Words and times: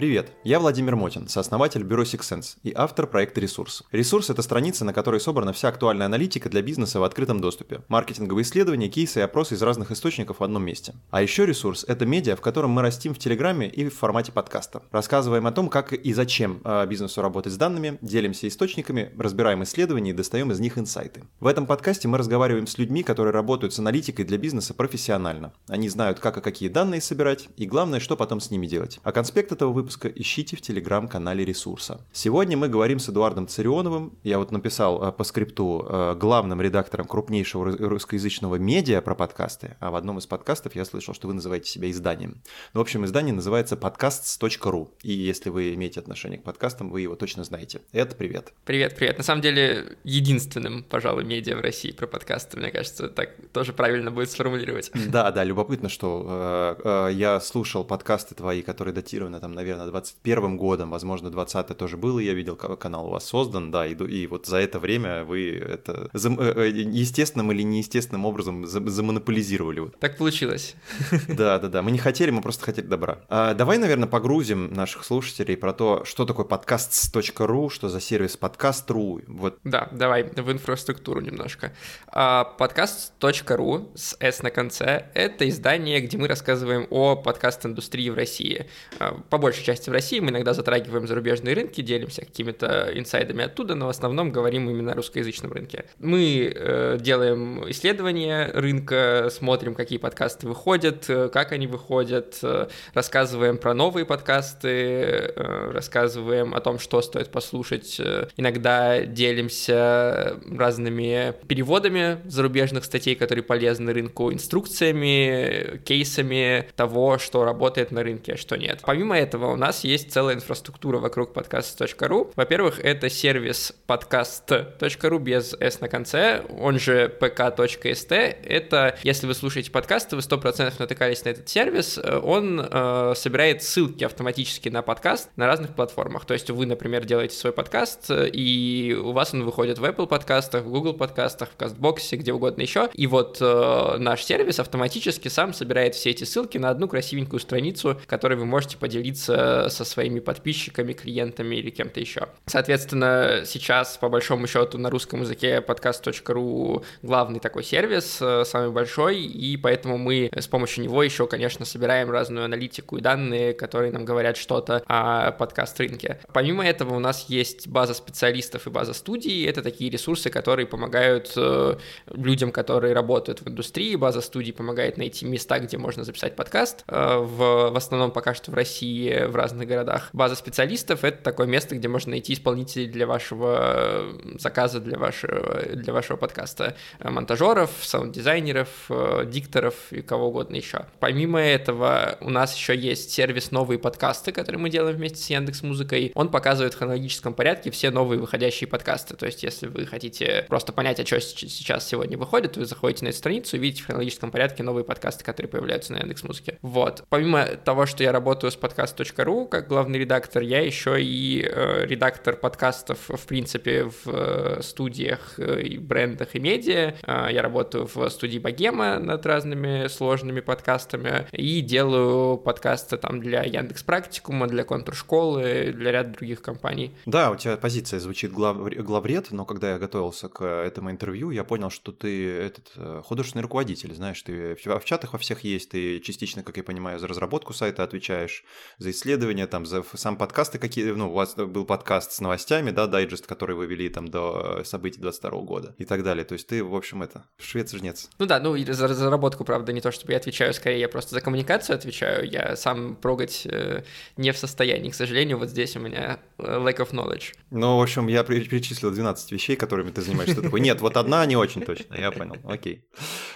Привет, 0.00 0.32
я 0.44 0.60
Владимир 0.60 0.96
Мотин, 0.96 1.28
сооснователь 1.28 1.82
бюро 1.82 2.04
Six 2.04 2.20
Sense 2.20 2.56
и 2.62 2.72
автор 2.74 3.06
проекта 3.06 3.38
«Ресурс». 3.42 3.82
«Ресурс»— 3.92 4.30
это 4.30 4.40
страница, 4.40 4.86
на 4.86 4.94
которой 4.94 5.20
собрана 5.20 5.52
вся 5.52 5.68
актуальная 5.68 6.06
аналитика 6.06 6.48
для 6.48 6.62
бизнеса 6.62 7.00
в 7.00 7.04
открытом 7.04 7.42
доступе, 7.42 7.82
маркетинговые 7.88 8.44
исследования, 8.44 8.88
кейсы 8.88 9.18
и 9.18 9.22
опросы 9.22 9.56
из 9.56 9.62
разных 9.62 9.90
источников 9.90 10.40
в 10.40 10.42
одном 10.42 10.64
месте. 10.64 10.94
А 11.10 11.20
еще 11.20 11.44
«Ресурс»— 11.44 11.84
это 11.86 12.06
медиа, 12.06 12.34
в 12.36 12.40
котором 12.40 12.70
мы 12.70 12.80
растим 12.80 13.12
в 13.12 13.18
Телеграме 13.18 13.68
и 13.68 13.90
в 13.90 13.94
формате 13.94 14.32
подкаста. 14.32 14.80
Рассказываем 14.90 15.46
о 15.46 15.52
том, 15.52 15.68
как 15.68 15.92
и 15.92 16.14
зачем 16.14 16.62
а, 16.64 16.86
бизнесу 16.86 17.20
работать 17.20 17.52
с 17.52 17.58
данными, 17.58 17.98
делимся 18.00 18.48
источниками, 18.48 19.12
разбираем 19.18 19.64
исследования 19.64 20.12
и 20.12 20.14
достаем 20.14 20.50
из 20.50 20.60
них 20.60 20.78
инсайты. 20.78 21.24
В 21.40 21.46
этом 21.46 21.66
подкасте 21.66 22.08
мы 22.08 22.16
разговариваем 22.16 22.66
с 22.66 22.78
людьми, 22.78 23.02
которые 23.02 23.34
работают 23.34 23.74
с 23.74 23.78
аналитикой 23.78 24.24
для 24.24 24.38
бизнеса 24.38 24.72
профессионально. 24.72 25.52
Они 25.68 25.90
знают, 25.90 26.20
как 26.20 26.38
и 26.38 26.40
какие 26.40 26.70
данные 26.70 27.02
собирать, 27.02 27.50
и 27.58 27.66
главное, 27.66 28.00
что 28.00 28.16
потом 28.16 28.40
с 28.40 28.50
ними 28.50 28.66
делать. 28.66 28.98
А 29.02 29.12
конспект 29.12 29.52
этого 29.52 29.70
выпуска 29.70 29.89
выпуска 29.90 30.08
ищите 30.08 30.56
в 30.56 30.60
телеграм-канале 30.60 31.44
Ресурса. 31.44 32.06
Сегодня 32.12 32.56
мы 32.56 32.68
говорим 32.68 33.00
с 33.00 33.08
Эдуардом 33.08 33.48
Царионовым. 33.48 34.16
Я 34.22 34.38
вот 34.38 34.52
написал 34.52 35.02
э, 35.02 35.10
по 35.10 35.24
скрипту 35.24 35.84
э, 35.88 36.14
главным 36.14 36.60
редактором 36.60 37.06
крупнейшего 37.06 37.76
русскоязычного 37.76 38.54
медиа 38.54 39.00
про 39.00 39.16
подкасты, 39.16 39.76
а 39.80 39.90
в 39.90 39.96
одном 39.96 40.18
из 40.18 40.26
подкастов 40.26 40.76
я 40.76 40.84
слышал, 40.84 41.12
что 41.12 41.26
вы 41.26 41.34
называете 41.34 41.68
себя 41.68 41.90
изданием. 41.90 42.40
Ну, 42.72 42.78
в 42.78 42.82
общем, 42.82 43.04
издание 43.04 43.34
называется 43.34 43.74
podcasts.ru, 43.74 44.90
и 45.02 45.12
если 45.12 45.50
вы 45.50 45.74
имеете 45.74 45.98
отношение 45.98 46.38
к 46.38 46.44
подкастам, 46.44 46.90
вы 46.90 47.00
его 47.00 47.16
точно 47.16 47.42
знаете. 47.42 47.80
Это 47.90 48.14
привет. 48.14 48.52
Привет, 48.64 48.94
привет. 48.94 49.18
На 49.18 49.24
самом 49.24 49.42
деле, 49.42 49.98
единственным, 50.04 50.84
пожалуй, 50.84 51.24
медиа 51.24 51.56
в 51.56 51.60
России 51.62 51.90
про 51.90 52.06
подкасты, 52.06 52.58
мне 52.58 52.70
кажется, 52.70 53.08
так 53.08 53.30
тоже 53.52 53.72
правильно 53.72 54.12
будет 54.12 54.30
сформулировать. 54.30 54.92
Да, 55.10 55.32
да, 55.32 55.42
любопытно, 55.42 55.88
что 55.88 56.76
э, 56.84 57.08
э, 57.08 57.12
я 57.14 57.40
слушал 57.40 57.82
подкасты 57.82 58.36
твои, 58.36 58.62
которые 58.62 58.94
датированы 58.94 59.40
там, 59.40 59.52
наверное, 59.52 59.79
21 59.86 60.56
годом, 60.56 60.90
возможно, 60.90 61.30
20 61.30 61.76
тоже 61.76 61.96
было, 61.96 62.18
я 62.18 62.34
видел, 62.34 62.56
канал 62.56 63.06
у 63.06 63.10
вас 63.10 63.24
создан, 63.24 63.70
да, 63.70 63.86
и, 63.86 63.94
и 63.94 64.26
вот 64.26 64.46
за 64.46 64.58
это 64.58 64.78
время 64.78 65.24
вы 65.24 65.50
это 65.52 66.10
э, 66.12 66.18
э, 66.18 66.68
естественным 66.68 67.52
или 67.52 67.62
неестественным 67.62 68.26
образом 68.26 68.66
замонополизировали. 68.66 69.90
Так 70.00 70.16
получилось. 70.18 70.74
Да, 71.28 71.58
да, 71.58 71.68
да, 71.68 71.82
мы 71.82 71.90
не 71.90 71.98
хотели, 71.98 72.30
мы 72.30 72.42
просто 72.42 72.64
хотели 72.64 72.86
добра. 72.86 73.20
А, 73.28 73.54
давай, 73.54 73.78
наверное, 73.78 74.08
погрузим 74.08 74.72
наших 74.72 75.04
слушателей 75.04 75.56
про 75.56 75.72
то, 75.72 76.04
что 76.04 76.26
такое 76.26 76.44
подкаст.ру, 76.44 77.70
что 77.70 77.88
за 77.88 78.00
сервис 78.00 78.36
подкаст.ру. 78.36 79.22
Вот. 79.26 79.58
Да, 79.64 79.88
давай 79.92 80.24
в 80.24 80.52
инфраструктуру 80.52 81.20
немножко. 81.20 81.72
А, 82.08 82.44
подкаст.ру 82.44 83.92
с 83.94 84.16
S 84.20 84.42
на 84.42 84.50
конце— 84.50 85.06
это 85.14 85.48
издание, 85.48 86.00
где 86.00 86.18
мы 86.18 86.28
рассказываем 86.28 86.86
о 86.90 87.16
подкаст-индустрии 87.16 88.10
в 88.10 88.14
России. 88.14 88.66
А, 88.98 89.14
по 89.30 89.38
большей 89.38 89.64
части 89.64 89.69
в 89.78 89.92
России, 89.92 90.20
мы 90.20 90.30
иногда 90.30 90.54
затрагиваем 90.54 91.06
зарубежные 91.06 91.54
рынки, 91.54 91.80
делимся 91.80 92.22
какими-то 92.22 92.90
инсайдами 92.94 93.44
оттуда, 93.44 93.74
но 93.74 93.86
в 93.86 93.90
основном 93.90 94.30
говорим 94.32 94.68
именно 94.68 94.92
о 94.92 94.94
русскоязычном 94.94 95.52
рынке. 95.52 95.84
Мы 95.98 96.52
э, 96.54 96.98
делаем 97.00 97.68
исследования 97.70 98.50
рынка, 98.52 99.28
смотрим, 99.30 99.74
какие 99.74 99.98
подкасты 99.98 100.46
выходят, 100.46 101.08
э, 101.08 101.28
как 101.28 101.52
они 101.52 101.66
выходят, 101.66 102.38
э, 102.42 102.68
рассказываем 102.94 103.58
про 103.58 103.74
новые 103.74 104.04
подкасты, 104.04 104.68
э, 104.68 105.70
рассказываем 105.72 106.54
о 106.54 106.60
том, 106.60 106.78
что 106.78 107.02
стоит 107.02 107.30
послушать. 107.30 107.96
Э, 107.98 108.28
иногда 108.36 109.00
делимся 109.00 110.36
разными 110.50 111.34
переводами 111.46 112.18
зарубежных 112.24 112.84
статей, 112.84 113.14
которые 113.14 113.42
полезны 113.42 113.92
рынку, 113.92 114.32
инструкциями, 114.32 115.78
кейсами 115.84 116.68
того, 116.76 117.18
что 117.18 117.44
работает 117.44 117.90
на 117.90 118.02
рынке, 118.02 118.34
а 118.34 118.36
что 118.36 118.56
нет. 118.56 118.80
Помимо 118.82 119.18
этого, 119.18 119.56
нас 119.60 119.84
есть 119.84 120.10
целая 120.10 120.34
инфраструктура 120.34 120.98
вокруг 120.98 121.32
подкаст.ру. 121.32 122.32
Во-первых, 122.34 122.80
это 122.80 123.08
сервис 123.08 123.72
подкаст.ру 123.86 125.18
без 125.18 125.54
s 125.60 125.80
на 125.80 125.88
конце, 125.88 126.42
он 126.58 126.78
же 126.78 127.14
pk.st. 127.20 128.12
Это, 128.42 128.98
если 129.04 129.26
вы 129.26 129.34
слушаете 129.34 129.70
подкасты, 129.70 130.16
вы 130.16 130.22
100% 130.22 130.72
натыкались 130.78 131.24
на 131.24 131.28
этот 131.28 131.48
сервис, 131.48 131.98
он 131.98 132.60
э, 132.60 133.12
собирает 133.14 133.62
ссылки 133.62 134.02
автоматически 134.02 134.68
на 134.70 134.82
подкаст 134.82 135.28
на 135.36 135.46
разных 135.46 135.74
платформах. 135.74 136.24
То 136.24 136.34
есть 136.34 136.50
вы, 136.50 136.66
например, 136.66 137.04
делаете 137.04 137.36
свой 137.36 137.52
подкаст, 137.52 138.10
и 138.10 138.96
у 138.98 139.12
вас 139.12 139.34
он 139.34 139.44
выходит 139.44 139.78
в 139.78 139.84
Apple 139.84 140.06
подкастах, 140.06 140.64
в 140.64 140.70
Google 140.70 140.94
подкастах, 140.94 141.50
в 141.50 141.56
Кастбоксе, 141.56 142.16
где 142.16 142.32
угодно 142.32 142.62
еще. 142.62 142.88
И 142.94 143.06
вот 143.06 143.38
э, 143.40 143.96
наш 143.98 144.24
сервис 144.24 144.58
автоматически 144.58 145.28
сам 145.28 145.52
собирает 145.52 145.94
все 145.94 146.10
эти 146.10 146.24
ссылки 146.24 146.56
на 146.56 146.70
одну 146.70 146.88
красивенькую 146.88 147.40
страницу, 147.40 148.00
которой 148.06 148.38
вы 148.38 148.46
можете 148.46 148.78
поделиться 148.78 149.39
со 149.68 149.84
своими 149.84 150.20
подписчиками, 150.20 150.92
клиентами 150.92 151.56
или 151.56 151.70
кем-то 151.70 152.00
еще. 152.00 152.28
Соответственно, 152.46 153.42
сейчас, 153.44 153.96
по 153.96 154.08
большому 154.08 154.46
счету, 154.46 154.78
на 154.78 154.90
русском 154.90 155.22
языке 155.22 155.60
подкаст.ру 155.60 156.84
главный 157.02 157.40
такой 157.40 157.64
сервис, 157.64 158.18
э, 158.20 158.44
самый 158.44 158.70
большой, 158.70 159.20
и 159.20 159.56
поэтому 159.56 159.98
мы 159.98 160.30
с 160.34 160.46
помощью 160.46 160.84
него 160.84 161.02
еще, 161.02 161.26
конечно, 161.26 161.64
собираем 161.64 162.10
разную 162.10 162.44
аналитику 162.44 162.96
и 162.96 163.00
данные, 163.00 163.52
которые 163.52 163.92
нам 163.92 164.04
говорят 164.04 164.36
что-то 164.36 164.82
о 164.86 165.32
подкаст-рынке. 165.32 166.20
Помимо 166.32 166.66
этого, 166.66 166.94
у 166.94 166.98
нас 166.98 167.26
есть 167.28 167.68
база 167.68 167.94
специалистов 167.94 168.66
и 168.66 168.70
база 168.70 168.92
студий. 168.92 169.46
Это 169.46 169.62
такие 169.62 169.90
ресурсы, 169.90 170.30
которые 170.30 170.66
помогают 170.66 171.32
э, 171.36 171.76
людям, 172.10 172.52
которые 172.52 172.94
работают 172.94 173.40
в 173.42 173.48
индустрии. 173.48 173.96
База 173.96 174.20
студий 174.20 174.52
помогает 174.52 174.96
найти 174.96 175.26
места, 175.26 175.58
где 175.58 175.78
можно 175.78 176.04
записать 176.04 176.36
подкаст. 176.36 176.84
Э, 176.88 177.18
в, 177.18 177.70
в 177.70 177.76
основном 177.76 178.10
пока 178.10 178.34
что 178.34 178.50
в 178.50 178.54
России, 178.54 179.24
в 179.30 179.36
разных 179.36 179.66
городах. 179.66 180.10
База 180.12 180.34
специалистов— 180.34 181.04
это 181.04 181.22
такое 181.22 181.46
место, 181.46 181.76
где 181.76 181.88
можно 181.88 182.10
найти 182.10 182.34
исполнителей 182.34 182.86
для 182.86 183.06
вашего 183.06 183.58
э, 183.60 184.38
заказа, 184.38 184.80
для 184.80 184.98
вашего, 184.98 185.62
для 185.74 185.92
вашего 185.92 186.16
подкаста. 186.16 186.76
Э, 186.98 187.10
монтажеров, 187.10 187.70
саунд-дизайнеров, 187.82 188.68
э, 188.88 189.24
дикторов 189.26 189.74
и 189.90 190.02
кого 190.02 190.28
угодно 190.28 190.56
еще. 190.56 190.86
Помимо 190.98 191.40
этого, 191.40 192.18
у 192.20 192.30
нас 192.30 192.54
еще 192.54 192.76
есть 192.76 193.10
сервис 193.10 193.50
«Новые 193.50 193.78
подкасты», 193.78 194.32
который 194.32 194.56
мы 194.56 194.70
делаем 194.70 194.96
вместе 194.96 195.18
с 195.18 195.30
Яндекс 195.30 195.62
Музыкой. 195.62 196.12
Он 196.14 196.28
показывает 196.30 196.74
в 196.74 196.78
хронологическом 196.78 197.34
порядке 197.34 197.70
все 197.70 197.90
новые 197.90 198.20
выходящие 198.20 198.68
подкасты. 198.68 199.16
То 199.16 199.26
есть, 199.26 199.42
если 199.42 199.66
вы 199.66 199.86
хотите 199.86 200.44
просто 200.48 200.72
понять, 200.72 201.00
о 201.00 201.04
чем 201.04 201.20
сейчас 201.20 201.86
сегодня 201.86 202.18
выходит, 202.18 202.56
вы 202.56 202.64
заходите 202.64 203.04
на 203.04 203.08
эту 203.08 203.18
страницу 203.18 203.56
и 203.56 203.60
видите 203.60 203.82
в 203.82 203.86
хронологическом 203.86 204.30
порядке 204.30 204.62
новые 204.62 204.84
подкасты, 204.84 205.24
которые 205.24 205.50
появляются 205.50 205.92
на 205.92 205.98
Яндекс 205.98 206.24
Музыке. 206.24 206.58
Вот. 206.62 207.04
Помимо 207.08 207.44
того, 207.44 207.86
что 207.86 208.02
я 208.02 208.12
работаю 208.12 208.50
с 208.50 208.56
подкаст.ру, 208.56 209.04
как 209.50 209.68
главный 209.68 209.98
редактор, 209.98 210.42
я 210.42 210.60
еще 210.60 211.00
и 211.00 211.42
э, 211.46 211.84
редактор 211.84 212.36
подкастов, 212.36 212.98
в 213.08 213.26
принципе, 213.26 213.84
в 213.84 214.06
э, 214.06 214.62
студиях 214.62 215.38
э, 215.38 215.60
и 215.62 215.78
брендах 215.78 216.34
и 216.34 216.40
медиа. 216.40 216.94
Э, 217.02 217.28
я 217.30 217.42
работаю 217.42 217.86
в 217.92 218.08
студии 218.08 218.38
Богема 218.38 218.98
над 218.98 219.26
разными 219.26 219.88
сложными 219.88 220.40
подкастами 220.40 221.26
и 221.32 221.60
делаю 221.60 222.38
подкасты 222.38 222.96
там 222.96 223.20
для 223.20 223.42
Яндекс 223.42 223.82
Практикума, 223.82 224.46
для 224.46 224.64
Контур-школы, 224.64 225.72
для 225.76 225.92
ряда 225.92 226.10
других 226.10 226.40
компаний. 226.40 226.94
Да, 227.04 227.30
у 227.30 227.36
тебя 227.36 227.58
позиция 227.58 228.00
звучит 228.00 228.32
глав... 228.32 228.56
главред, 228.56 229.32
но 229.32 229.44
когда 229.44 229.72
я 229.72 229.78
готовился 229.78 230.28
к 230.30 230.42
этому 230.42 230.90
интервью, 230.90 231.30
я 231.30 231.44
понял, 231.44 231.68
что 231.68 231.92
ты 231.92 232.30
этот 232.30 233.04
художественный 233.04 233.42
руководитель, 233.42 233.94
знаешь, 233.94 234.22
ты 234.22 234.54
в 234.54 234.84
чатах 234.84 235.12
во 235.12 235.18
всех 235.18 235.44
есть, 235.44 235.70
ты 235.70 236.00
частично, 236.00 236.42
как 236.42 236.56
я 236.56 236.62
понимаю, 236.62 236.98
за 236.98 237.06
разработку 237.06 237.52
сайта 237.52 237.82
отвечаешь, 237.82 238.44
за 238.78 238.90
исследования 238.90 239.09
исследования, 239.10 239.46
там, 239.46 239.66
за 239.66 239.82
сам 239.94 240.16
подкасты 240.16 240.58
какие, 240.58 240.92
ну, 240.92 241.10
у 241.10 241.12
вас 241.12 241.34
был 241.34 241.64
подкаст 241.64 242.12
с 242.12 242.20
новостями, 242.20 242.70
да, 242.70 242.86
дайджест, 242.86 243.26
который 243.26 243.56
вы 243.56 243.66
вели 243.66 243.88
там 243.88 244.06
до 244.06 244.62
событий 244.64 245.00
22 245.00 245.40
года 245.40 245.74
и 245.78 245.84
так 245.84 246.04
далее. 246.04 246.24
То 246.24 246.34
есть 246.34 246.46
ты, 246.46 246.62
в 246.62 246.74
общем, 246.74 247.02
это, 247.02 247.24
швец-жнец. 247.38 248.08
Ну 248.18 248.26
да, 248.26 248.38
ну 248.38 248.54
и 248.54 248.64
за 248.70 248.86
разработку, 248.86 249.44
правда, 249.44 249.72
не 249.72 249.80
то, 249.80 249.90
чтобы 249.90 250.12
я 250.12 250.18
отвечаю, 250.18 250.54
скорее 250.54 250.78
я 250.78 250.88
просто 250.88 251.14
за 251.14 251.20
коммуникацию 251.20 251.74
отвечаю, 251.74 252.30
я 252.30 252.54
сам 252.54 252.94
прогать 252.94 253.46
э, 253.46 253.82
не 254.16 254.32
в 254.32 254.38
состоянии, 254.38 254.90
к 254.90 254.94
сожалению, 254.94 255.38
вот 255.38 255.48
здесь 255.48 255.76
у 255.76 255.80
меня 255.80 256.20
э, 256.38 256.42
lack 256.42 256.76
of 256.76 256.92
knowledge. 256.92 257.34
Ну, 257.50 257.78
в 257.78 257.82
общем, 257.82 258.06
я 258.06 258.22
перечислил 258.22 258.92
12 258.92 259.32
вещей, 259.32 259.56
которыми 259.56 259.90
ты 259.90 260.02
занимаешься. 260.02 260.36
Ты 260.36 260.42
такой, 260.42 260.60
нет, 260.60 260.80
вот 260.80 260.96
одна 260.96 261.26
не 261.26 261.36
очень 261.36 261.62
точно, 261.62 261.96
я 261.96 262.12
понял, 262.12 262.36
окей. 262.44 262.84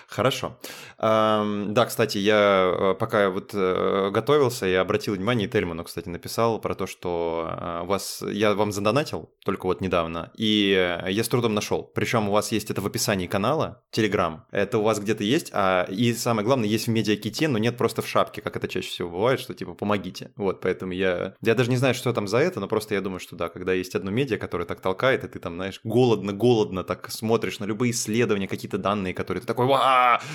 Хорошо. 0.07 0.57
Да, 0.99 1.87
кстати, 1.87 2.19
я 2.19 2.73
э, 2.73 2.95
пока 2.95 3.31
вот 3.31 3.51
э, 3.55 4.11
готовился, 4.13 4.67
я 4.67 4.81
обратил 4.81 5.15
внимание, 5.15 5.49
и 5.49 5.51
Тельману, 5.65 5.85
кстати, 5.85 6.09
написал 6.09 6.61
про 6.61 6.75
то, 6.75 6.87
что 6.87 7.49
э, 7.51 7.87
вас, 7.87 8.23
я 8.23 8.55
вам 8.55 8.71
задонатил 8.71 9.31
только 9.45 9.65
вот 9.65 9.81
недавно, 9.81 10.31
и 10.37 11.01
я 11.09 11.25
с 11.25 11.29
трудом 11.29 11.55
нашел. 11.55 11.83
Причем 11.95 12.29
у 12.29 12.33
вас 12.33 12.53
есть 12.53 12.71
это 12.71 12.83
в 12.83 12.87
описании 12.87 13.27
канала, 13.27 13.83
Telegram, 13.97 14.41
это 14.51 14.79
у 14.79 14.83
вас 14.83 15.01
где-то 15.01 15.25
есть, 15.25 15.51
а 15.55 15.85
и 15.85 16.13
самое 16.13 16.45
главное, 16.45 16.69
есть 16.69 16.87
в 16.87 16.91
медиаките, 16.91 17.49
но 17.49 17.57
нет 17.57 17.79
просто 17.79 18.03
в 18.03 18.09
шапке, 18.09 18.43
как 18.43 18.57
это 18.57 18.69
чаще 18.69 18.89
всего 18.89 19.09
бывает, 19.09 19.41
что 19.41 19.55
типа 19.55 19.73
помогите. 19.73 20.33
Вот, 20.37 20.61
поэтому 20.61 20.93
я, 20.93 21.35
я 21.41 21.55
даже 21.55 21.71
не 21.71 21.77
знаю, 21.77 21.95
что 21.95 22.13
там 22.13 22.29
за 22.29 22.39
это, 22.39 22.61
но 22.61 22.69
просто 22.69 22.95
я 22.95 23.01
думаю, 23.01 23.21
что 23.21 23.37
да, 23.37 23.49
когда 23.49 23.73
есть 23.73 23.95
одно 23.95 24.11
медиа, 24.11 24.37
которое 24.37 24.67
так 24.67 24.83
толкает, 24.83 25.25
и 25.25 25.29
ты 25.29 25.39
там, 25.39 25.55
знаешь, 25.55 25.81
голодно-голодно 25.83 26.85
так 26.85 27.11
смотришь 27.11 27.59
на 27.59 27.65
любые 27.65 27.93
исследования, 27.93 28.49
какие-то 28.49 28.77
данные, 28.77 29.15
которые 29.15 29.41
ты 29.41 29.47
такой, 29.47 29.67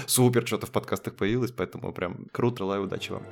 супер, 0.07 0.47
что-то 0.47 0.65
в 0.65 0.71
подкастах 0.71 1.13
появилось, 1.13 1.51
поэтому 1.51 1.93
прям 1.93 2.25
круто, 2.31 2.57
желаю 2.59 2.83
удачи 2.83 3.11
вам. 3.11 3.23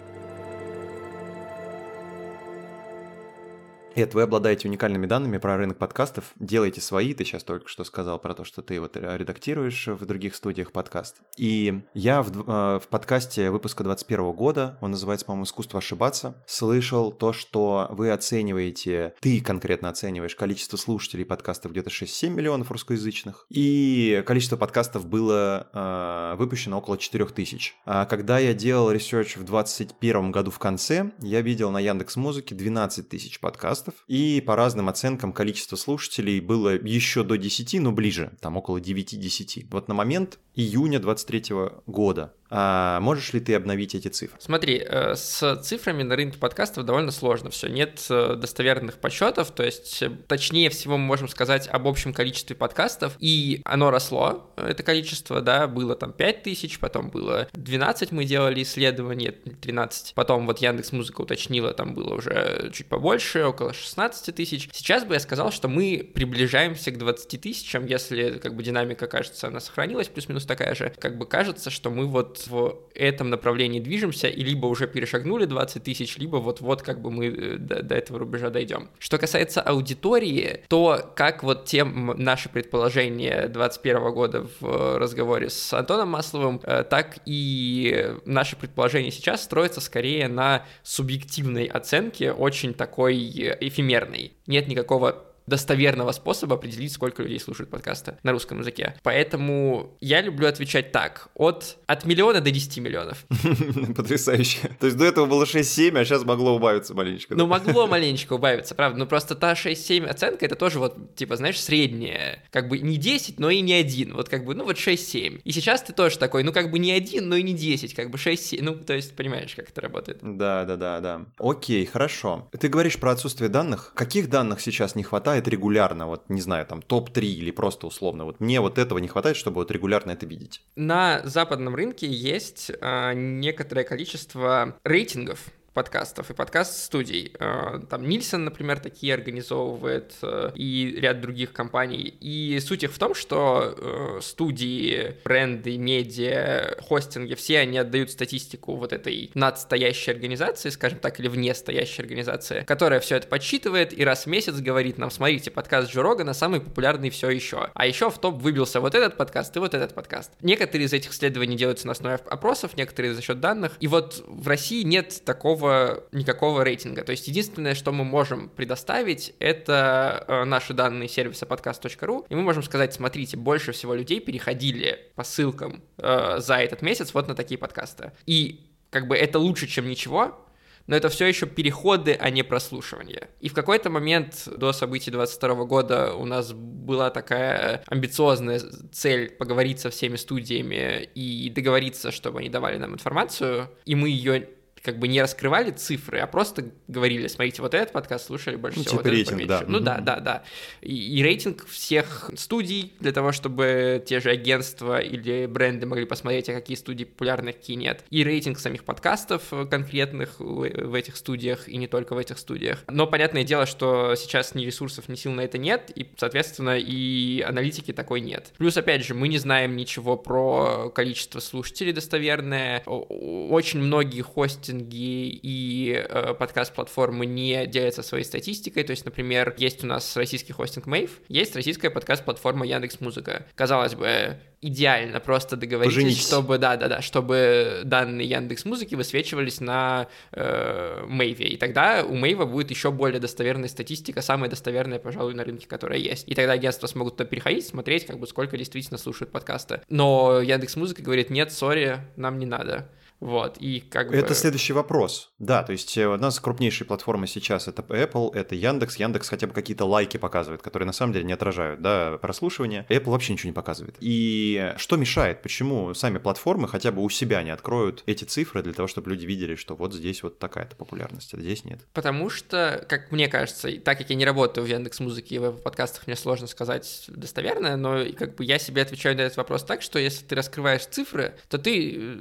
Эд, 3.98 4.14
вы 4.14 4.22
обладаете 4.22 4.68
уникальными 4.68 5.08
данными 5.08 5.40
про 5.40 5.58
рынок 5.58 5.80
подкастов, 5.80 6.26
делайте 6.40 6.82
свои, 6.82 7.16
ты 7.16 7.26
сейчас 7.26 7.44
только 7.44 7.68
что 7.68 7.84
сказал 7.84 8.20
про 8.20 8.36
то, 8.36 8.44
что 8.44 8.62
ты 8.62 8.80
вот 8.80 8.96
редактируешь 8.96 9.88
в 9.88 10.06
других 10.06 10.36
студиях 10.36 10.72
подкаст. 10.72 11.16
И 11.36 11.82
я 11.96 12.22
в, 12.22 12.30
э, 12.30 12.80
в 12.80 12.88
подкасте 12.90 13.50
выпуска 13.50 13.84
21 13.84 14.34
года, 14.34 14.78
он 14.82 14.92
называется, 14.92 15.26
по-моему, 15.26 15.46
«Искусство 15.46 15.80
ошибаться», 15.80 16.36
слышал 16.46 17.12
то, 17.12 17.34
что 17.34 17.88
вы 17.90 18.12
оцениваете, 18.12 19.16
ты 19.20 19.42
конкретно 19.42 19.90
оцениваешь 19.90 20.36
количество 20.36 20.78
слушателей 20.78 21.26
подкастов 21.26 21.72
где-то 21.72 21.90
6-7 21.90 22.30
миллионов 22.30 22.70
русскоязычных, 22.70 23.48
и 23.50 24.22
количество 24.28 24.58
подкастов 24.58 25.08
было 25.08 25.70
э, 25.74 26.36
выпущено 26.38 26.78
около 26.78 27.00
4000. 27.00 27.74
А 27.88 28.06
когда 28.06 28.38
я 28.38 28.54
делал 28.54 28.92
research 28.92 29.38
в 29.38 29.44
2021 29.44 30.30
году 30.32 30.52
в 30.52 30.60
конце, 30.60 31.14
я 31.20 31.42
видел 31.42 31.72
на 31.72 31.80
Яндекс 31.80 32.16
Музыке 32.16 32.54
12 32.54 33.10
тысяч 33.10 33.40
подкастов, 33.40 33.87
и 34.08 34.42
по 34.46 34.56
разным 34.56 34.90
оценкам 34.90 35.34
количество 35.34 35.76
слушателей 35.76 36.40
было 36.40 36.70
еще 36.70 37.24
до 37.24 37.38
10, 37.38 37.82
но 37.82 37.92
ближе, 37.92 38.38
там 38.42 38.58
около 38.58 38.78
9-10. 38.78 39.68
Вот 39.70 39.88
на 39.88 39.94
момент 39.94 40.40
июня 40.56 41.00
23 41.00 41.56
года 41.86 42.34
а 42.50 43.00
можешь 43.02 43.34
ли 43.34 43.40
ты 43.40 43.56
обновить 43.56 43.96
эти 43.96 44.08
цифры? 44.08 44.38
Смотри, 44.40 44.82
э, 44.86 45.16
с 45.16 45.62
цифрами 45.64 46.04
на 46.04 46.16
рынке 46.16 46.38
подкастов 46.38 46.86
довольно 46.86 47.12
сложно 47.12 47.50
все. 47.50 47.68
Нет 47.68 48.06
э, 48.10 48.36
достоверных 48.36 48.96
подсчетов, 48.96 49.52
то 49.52 49.64
есть 49.64 50.02
э, 50.02 50.10
точнее 50.28 50.70
всего 50.70 50.98
мы 50.98 51.06
можем 51.06 51.28
сказать 51.28 51.68
об 51.68 51.88
общем 51.88 52.14
количестве 52.14 52.56
подкастов, 52.56 53.18
и 53.20 53.62
оно 53.66 53.92
росло, 53.92 54.50
это 54.56 54.84
количество, 54.84 55.42
да, 55.42 55.68
было 55.68 55.96
там 55.96 56.14
5 56.14 56.44
тысяч, 56.44 56.80
потом 56.80 57.10
было 57.10 57.50
12 57.54 58.12
мы 58.12 58.24
делали 58.24 58.64
исследования, 58.64 59.32
13, 59.32 60.14
потом 60.14 60.46
вот 60.46 60.60
Яндекс 60.60 60.94
Музыка 60.94 61.22
уточнила, 61.22 61.74
там 61.74 61.94
было 61.94 62.16
уже 62.16 62.72
чуть 62.74 62.88
побольше, 62.88 63.44
около 63.44 63.74
16 63.74 64.34
тысяч. 64.34 64.70
Сейчас 64.72 65.04
бы 65.04 65.16
я 65.16 65.20
сказал, 65.20 65.52
что 65.52 65.68
мы 65.68 66.10
приближаемся 66.14 66.92
к 66.92 66.98
20 66.98 67.42
тысячам, 67.42 67.86
если 67.86 68.40
как 68.40 68.56
бы 68.56 68.64
динамика, 68.64 69.08
кажется, 69.08 69.48
она 69.48 69.60
сохранилась, 69.60 70.08
плюс-минус 70.08 70.46
такая 70.46 70.76
же, 70.76 70.94
как 70.98 71.18
бы 71.18 71.26
кажется, 71.26 71.70
что 71.70 71.90
мы 71.90 72.08
вот 72.08 72.37
в 72.46 72.78
этом 72.94 73.30
направлении 73.30 73.80
движемся, 73.80 74.28
и 74.28 74.44
либо 74.44 74.66
уже 74.68 74.88
перешагнули 74.88 75.46
20 75.46 75.84
тысяч, 75.84 76.18
либо 76.18 76.38
вот-вот 76.38 76.82
как 76.82 77.02
бы 77.02 77.12
мы 77.12 77.28
э, 77.28 77.58
до, 77.58 77.82
до 77.82 77.96
этого 77.96 78.20
рубежа 78.20 78.50
дойдем. 78.50 78.90
Что 79.00 79.18
касается 79.18 79.62
аудитории, 79.62 80.64
то 80.68 81.12
как 81.16 81.44
вот 81.44 81.66
те 81.66 81.84
наши 81.84 82.50
предположения 82.50 83.48
2021 83.48 84.12
года 84.12 84.48
в 84.60 84.98
разговоре 84.98 85.50
с 85.50 85.74
Антоном 85.74 86.10
Масловым, 86.10 86.60
э, 86.64 86.84
так 86.84 87.20
и 87.26 88.14
наши 88.26 88.56
предположения 88.56 89.12
сейчас 89.12 89.44
строятся 89.44 89.82
скорее 89.82 90.28
на 90.28 90.66
субъективной 90.84 91.66
оценке, 91.66 92.32
очень 92.32 92.74
такой 92.74 93.18
эфемерной. 93.60 94.34
Нет 94.46 94.68
никакого 94.68 95.27
достоверного 95.48 96.12
способа 96.12 96.56
определить, 96.56 96.92
сколько 96.92 97.24
людей 97.24 97.40
слушают 97.40 97.70
подкасты 97.70 98.18
на 98.24 98.34
русском 98.34 98.60
языке. 98.60 98.96
Поэтому 99.04 99.96
я 100.02 100.22
люблю 100.22 100.48
отвечать 100.48 100.92
так. 100.92 101.30
От, 101.34 101.78
от 101.88 102.06
миллиона 102.06 102.42
до 102.42 102.52
10 102.52 102.78
миллионов. 102.78 103.26
Потрясающе. 103.96 104.70
То 104.80 104.88
есть 104.88 104.98
до 104.98 105.06
этого 105.06 105.26
было 105.26 105.46
6-7, 105.46 105.98
а 105.98 106.06
сейчас 106.06 106.24
могло 106.24 106.56
убавиться 106.56 106.94
маленечко. 106.94 107.36
Ну, 107.36 107.48
могло 107.48 107.88
маленечко 107.88 108.34
убавиться, 108.34 108.76
правда. 108.76 109.00
Но 109.00 109.06
просто 109.06 109.36
та 109.36 109.54
6-7 109.54 110.06
оценка, 110.06 110.46
это 110.46 110.56
тоже 110.56 110.80
вот, 110.80 111.16
типа, 111.16 111.38
знаешь, 111.38 111.60
средняя. 111.62 112.44
Как 112.52 112.68
бы 112.68 112.80
не 112.80 112.98
10, 112.98 113.40
но 113.40 113.50
и 113.50 113.62
не 113.62 113.74
1. 113.74 114.14
Вот 114.14 114.30
как 114.30 114.46
бы, 114.46 114.54
ну 114.54 114.66
вот 114.66 114.76
6-7. 114.76 115.42
И 115.44 115.52
сейчас 115.52 115.82
ты 115.82 115.94
тоже 115.94 116.18
такой, 116.18 116.44
ну 116.44 116.52
как 116.52 116.72
бы 116.72 116.80
не 116.80 116.92
1, 116.92 117.28
но 117.28 117.36
и 117.36 117.44
не 117.44 117.54
10. 117.54 117.94
Как 117.94 118.10
бы 118.10 118.18
6-7. 118.18 118.60
Ну, 118.62 118.76
то 118.76 118.94
есть, 118.94 119.16
понимаешь, 119.16 119.56
как 119.56 119.70
это 119.70 119.82
работает. 119.82 120.20
Да, 120.22 120.66
да, 120.66 120.76
да, 120.76 121.00
да. 121.00 121.26
Окей, 121.40 121.86
хорошо. 121.86 122.50
Ты 122.60 122.68
говоришь 122.68 122.98
про 122.98 123.12
отсутствие 123.12 123.50
данных. 123.50 123.94
Каких 123.96 124.30
данных 124.30 124.60
сейчас 124.60 124.96
не 124.96 125.04
хватает? 125.04 125.37
Хватает 125.38 125.48
регулярно, 125.48 126.08
вот 126.08 126.30
не 126.30 126.42
знаю, 126.42 126.66
там 126.66 126.82
топ-3 126.82 127.22
или 127.22 127.52
просто 127.52 127.88
условно, 127.88 128.26
вот 128.26 128.40
мне 128.40 128.60
вот 128.60 128.78
этого 128.78 129.00
не 129.00 129.08
хватает, 129.08 129.38
чтобы 129.38 129.56
вот 129.58 129.72
регулярно 129.72 130.12
это 130.12 130.26
видеть? 130.26 130.62
На 130.76 131.22
западном 131.24 131.76
рынке 131.76 132.08
есть 132.08 132.72
э, 132.82 133.14
некоторое 133.14 133.84
количество 133.84 134.76
рейтингов 134.84 135.40
подкастов 135.78 136.32
и 136.32 136.34
подкаст-студий. 136.34 137.34
Э, 137.40 137.80
там 137.88 138.10
Нильсон, 138.10 138.46
например, 138.46 138.80
такие 138.80 139.14
организовывает, 139.14 140.12
э, 140.24 140.50
и 140.56 140.98
ряд 141.00 141.22
других 141.22 141.54
компаний. 141.54 142.16
И 142.20 142.60
суть 142.62 142.82
их 142.82 142.92
в 142.92 142.98
том, 142.98 143.14
что 143.14 143.76
э, 143.78 144.20
студии, 144.24 145.14
бренды, 145.24 145.78
медиа, 145.78 146.78
хостинги, 146.82 147.36
все 147.36 147.60
они 147.60 147.78
отдают 147.78 148.10
статистику 148.10 148.76
вот 148.76 148.92
этой 148.92 149.30
надстоящей 149.36 150.14
организации, 150.14 150.70
скажем 150.70 150.98
так, 150.98 151.20
или 151.20 151.28
вне 151.28 151.54
стоящей 151.54 152.02
организации, 152.02 152.64
которая 152.66 153.00
все 153.00 153.18
это 153.18 153.28
подсчитывает 153.28 153.96
и 153.96 154.04
раз 154.04 154.24
в 154.24 154.28
месяц 154.28 154.56
говорит 154.56 154.98
нам, 154.98 155.12
смотрите, 155.12 155.52
подкаст 155.52 155.92
Джо 155.92 156.02
Рогана 156.02 156.34
самый 156.34 156.60
популярный 156.60 157.12
все 157.12 157.30
еще. 157.30 157.70
А 157.76 157.86
еще 157.86 158.10
в 158.10 158.18
топ 158.18 158.42
выбился 158.42 158.82
вот 158.82 158.96
этот 158.96 159.16
подкаст 159.16 159.56
и 159.56 159.60
вот 159.60 159.76
этот 159.76 159.94
подкаст. 159.94 160.32
Некоторые 160.42 160.88
из 160.88 160.94
этих 160.94 161.12
исследований 161.12 161.56
делаются 161.56 161.86
на 161.86 161.92
основе 161.92 162.16
опросов, 162.16 162.76
некоторые 162.78 163.14
за 163.14 163.22
счет 163.22 163.40
данных. 163.40 163.74
И 163.80 163.88
вот 163.88 164.24
в 164.26 164.48
России 164.48 164.82
нет 164.82 165.22
такого 165.24 165.67
никакого, 165.68 166.04
никакого 166.12 166.64
рейтинга. 166.64 167.04
То 167.04 167.12
есть 167.12 167.28
единственное, 167.28 167.76
что 167.76 167.92
мы 167.92 168.04
можем 168.04 168.50
предоставить, 168.50 169.34
это 169.40 170.26
э, 170.28 170.44
наши 170.46 170.74
данные 170.74 171.10
сервиса 171.10 171.46
podcast.ru, 171.46 172.26
и 172.30 172.36
мы 172.36 172.42
можем 172.42 172.64
сказать, 172.64 172.94
смотрите, 172.94 173.38
больше 173.38 173.72
всего 173.72 173.94
людей 173.94 174.20
переходили 174.20 175.12
по 175.16 175.24
ссылкам 175.24 175.84
э, 175.98 176.38
за 176.40 176.56
этот 176.56 176.82
месяц 176.82 177.14
вот 177.14 177.28
на 177.28 177.36
такие 177.36 177.58
подкасты. 177.58 178.12
И 178.26 178.72
как 178.90 179.08
бы 179.08 179.16
это 179.16 179.40
лучше, 179.40 179.68
чем 179.68 179.88
ничего, 179.88 180.48
но 180.88 180.96
это 180.96 181.10
все 181.10 181.26
еще 181.26 181.46
переходы, 181.46 182.18
а 182.20 182.30
не 182.30 182.44
прослушивание. 182.44 183.28
И 183.42 183.50
в 183.50 183.54
какой-то 183.54 183.90
момент 183.90 184.48
до 184.48 184.72
событий 184.72 185.12
22 185.12 185.66
года 185.66 186.14
у 186.14 186.26
нас 186.26 186.54
была 186.54 187.10
такая 187.10 187.84
амбициозная 187.88 188.62
цель 188.94 189.30
поговорить 189.32 189.80
со 189.80 189.90
всеми 189.90 190.16
студиями 190.16 191.10
и 191.14 191.50
договориться, 191.50 192.12
чтобы 192.12 192.40
они 192.40 192.50
давали 192.50 192.78
нам 192.78 192.94
информацию, 192.94 193.70
и 193.86 193.96
мы 193.96 194.10
ее 194.10 194.48
как 194.88 195.00
бы 195.00 195.10
не 195.10 195.22
раскрывали 195.22 195.72
цифры, 195.72 196.20
а 196.20 196.28
просто 196.28 196.72
говорили, 196.88 197.28
смотрите, 197.28 197.62
вот 197.62 197.74
этот 197.74 197.92
подкаст 197.92 198.28
слушали 198.28 198.56
больше 198.56 198.78
ну, 198.78 198.84
всего. 198.86 199.00
Типа 199.00 199.10
вот 199.10 199.12
рейтинг, 199.12 199.46
да. 199.46 199.66
Ну 199.68 199.80
mm-hmm. 199.80 199.84
да, 199.84 199.98
да, 200.00 200.20
да. 200.22 200.44
И, 200.80 201.20
и 201.20 201.22
рейтинг 201.22 201.68
всех 201.68 202.32
студий 202.38 202.94
для 203.02 203.12
того, 203.12 203.34
чтобы 203.34 204.02
те 204.06 204.22
же 204.22 204.30
агентства 204.30 205.00
или 205.00 205.46
бренды 205.46 205.86
могли 205.86 206.06
посмотреть, 206.06 206.48
а 206.48 206.54
какие 206.54 206.78
студии 206.78 207.04
популярны, 207.04 207.52
какие 207.52 207.76
нет. 207.76 208.06
И 208.12 208.24
рейтинг 208.24 208.60
самих 208.60 208.86
подкастов 208.86 209.52
конкретных 209.70 210.40
в 210.40 210.94
этих 210.94 211.18
студиях 211.18 211.68
и 211.68 211.76
не 211.76 211.88
только 211.88 212.14
в 212.16 212.18
этих 212.18 212.38
студиях. 212.38 212.86
Но 212.88 213.08
понятное 213.08 213.44
дело, 213.44 213.66
что 213.66 214.16
сейчас 214.16 214.56
ни 214.56 214.64
ресурсов, 214.64 215.10
ни 215.10 215.16
сил 215.16 215.34
на 215.34 215.42
это 215.42 215.58
нет, 215.58 215.92
и, 215.94 216.08
соответственно, 216.16 216.78
и 216.78 217.42
аналитики 217.42 217.92
такой 217.92 218.22
нет. 218.22 218.54
Плюс, 218.58 218.78
опять 218.78 219.06
же, 219.06 219.16
мы 219.16 219.28
не 219.28 219.38
знаем 219.38 219.76
ничего 219.76 220.16
про 220.16 220.90
количество 220.96 221.42
слушателей 221.42 221.92
достоверное. 221.92 222.84
Очень 222.86 223.82
многие 223.82 224.22
хостинги 224.22 224.77
хостинги 224.78 225.40
и 225.42 226.06
э, 226.08 226.34
подкаст-платформы 226.34 227.26
не 227.26 227.66
делятся 227.68 228.04
своей 228.04 228.24
статистикой. 228.24 228.84
То 228.84 228.92
есть, 228.92 229.06
например, 229.06 229.56
есть 229.58 229.84
у 229.84 229.88
нас 229.88 230.16
российский 230.16 230.54
хостинг 230.54 230.88
Mave, 230.88 231.12
есть 231.30 231.56
российская 231.56 231.90
подкаст-платформа 231.90 232.66
Яндекс 232.66 233.00
Музыка. 233.00 233.46
Казалось 233.56 233.96
бы, 233.96 234.38
идеально 234.62 235.20
просто 235.20 235.56
договоритесь, 235.56 235.96
Поженитесь. 235.96 236.28
чтобы, 236.28 236.58
да, 236.58 236.78
да, 236.78 236.88
да, 236.88 237.02
чтобы 237.02 237.82
данные 237.84 238.28
Яндекс 238.28 238.66
Музыки 238.66 238.96
высвечивались 238.96 239.60
на 239.62 240.08
э, 240.32 241.04
Мэйве. 241.08 241.48
И 241.48 241.58
тогда 241.58 242.04
у 242.04 242.16
Мэйва 242.16 242.46
будет 242.46 242.72
еще 242.72 242.92
более 242.92 243.20
достоверная 243.20 243.70
статистика, 243.70 244.22
самая 244.22 244.50
достоверная, 244.50 245.00
пожалуй, 245.00 245.34
на 245.34 245.44
рынке, 245.44 245.68
которая 245.68 246.00
есть. 246.00 246.28
И 246.28 246.36
тогда 246.36 246.54
агентства 246.54 246.88
смогут 246.88 247.18
туда 247.18 247.26
переходить, 247.26 247.68
смотреть, 247.68 248.06
как 248.06 248.20
бы 248.20 248.28
сколько 248.28 248.58
действительно 248.58 248.98
слушают 248.98 249.32
подкасты. 249.32 249.82
Но 249.90 250.42
Яндекс 250.42 250.76
Музыка 250.76 251.02
говорит, 251.02 251.30
нет, 251.30 251.52
сори, 251.52 252.00
нам 252.16 252.40
не 252.40 252.46
надо. 252.46 252.90
Вот, 253.20 253.58
и 253.58 253.80
как 253.80 254.12
Это 254.12 254.30
бы... 254.30 254.36
следующий 254.36 254.74
вопрос. 254.74 255.32
Да, 255.40 255.64
то 255.64 255.72
есть 255.72 255.98
э, 255.98 256.08
у 256.08 256.18
нас 256.18 256.40
крупнейшие 256.40 256.88
платформы 256.88 257.26
сейчас 257.26 257.68
это 257.68 257.82
Apple, 257.82 258.34
это 258.36 258.56
Яндекс. 258.56 258.98
Яндекс 258.98 259.30
хотя 259.30 259.48
бы 259.48 259.54
какие-то 259.54 259.86
лайки 259.86 260.18
показывает, 260.18 260.62
которые 260.62 260.86
на 260.86 260.94
самом 260.94 261.14
деле 261.14 261.26
не 261.26 261.34
отражают, 261.34 261.82
да, 261.82 262.18
прослушивание. 262.18 262.86
Apple 262.90 263.10
вообще 263.10 263.34
ничего 263.34 263.50
не 263.50 263.54
показывает. 263.54 263.96
И 264.00 264.74
что 264.78 264.98
мешает? 264.98 265.42
Почему 265.42 265.94
сами 265.94 266.20
платформы 266.20 266.68
хотя 266.68 266.92
бы 266.92 267.04
у 267.04 267.10
себя 267.10 267.42
не 267.42 267.50
откроют 267.50 268.04
эти 268.06 268.24
цифры 268.24 268.62
для 268.62 268.74
того, 268.74 268.88
чтобы 268.88 269.10
люди 269.10 269.26
видели, 269.26 269.56
что 269.56 269.76
вот 269.76 269.94
здесь 269.94 270.22
вот 270.22 270.38
такая-то 270.38 270.76
популярность, 270.76 271.34
а 271.34 271.40
здесь 271.40 271.66
нет? 271.66 271.80
Потому 271.94 272.30
что, 272.30 272.86
как 272.88 273.12
мне 273.12 273.28
кажется, 273.28 273.72
так 273.80 273.98
как 273.98 274.10
я 274.10 274.16
не 274.16 274.26
работаю 274.26 274.66
в 274.66 274.70
Яндекс 274.70 275.00
Музыке 275.00 275.36
и 275.36 275.40
в 275.40 275.58
подкастах, 275.58 276.06
мне 276.06 276.16
сложно 276.16 276.46
сказать 276.46 277.06
достоверно, 277.08 277.78
но 277.78 278.06
как 278.16 278.36
бы 278.36 278.46
я 278.46 278.60
себе 278.60 278.84
отвечаю 278.84 279.18
на 279.18 279.22
этот 279.22 279.38
вопрос 279.38 279.64
так, 279.64 279.82
что 279.82 279.98
если 279.98 280.24
ты 280.24 280.36
раскрываешь 280.36 280.86
цифры, 280.86 281.36
то 281.50 281.58
ты 281.58 281.96
э, 281.98 282.18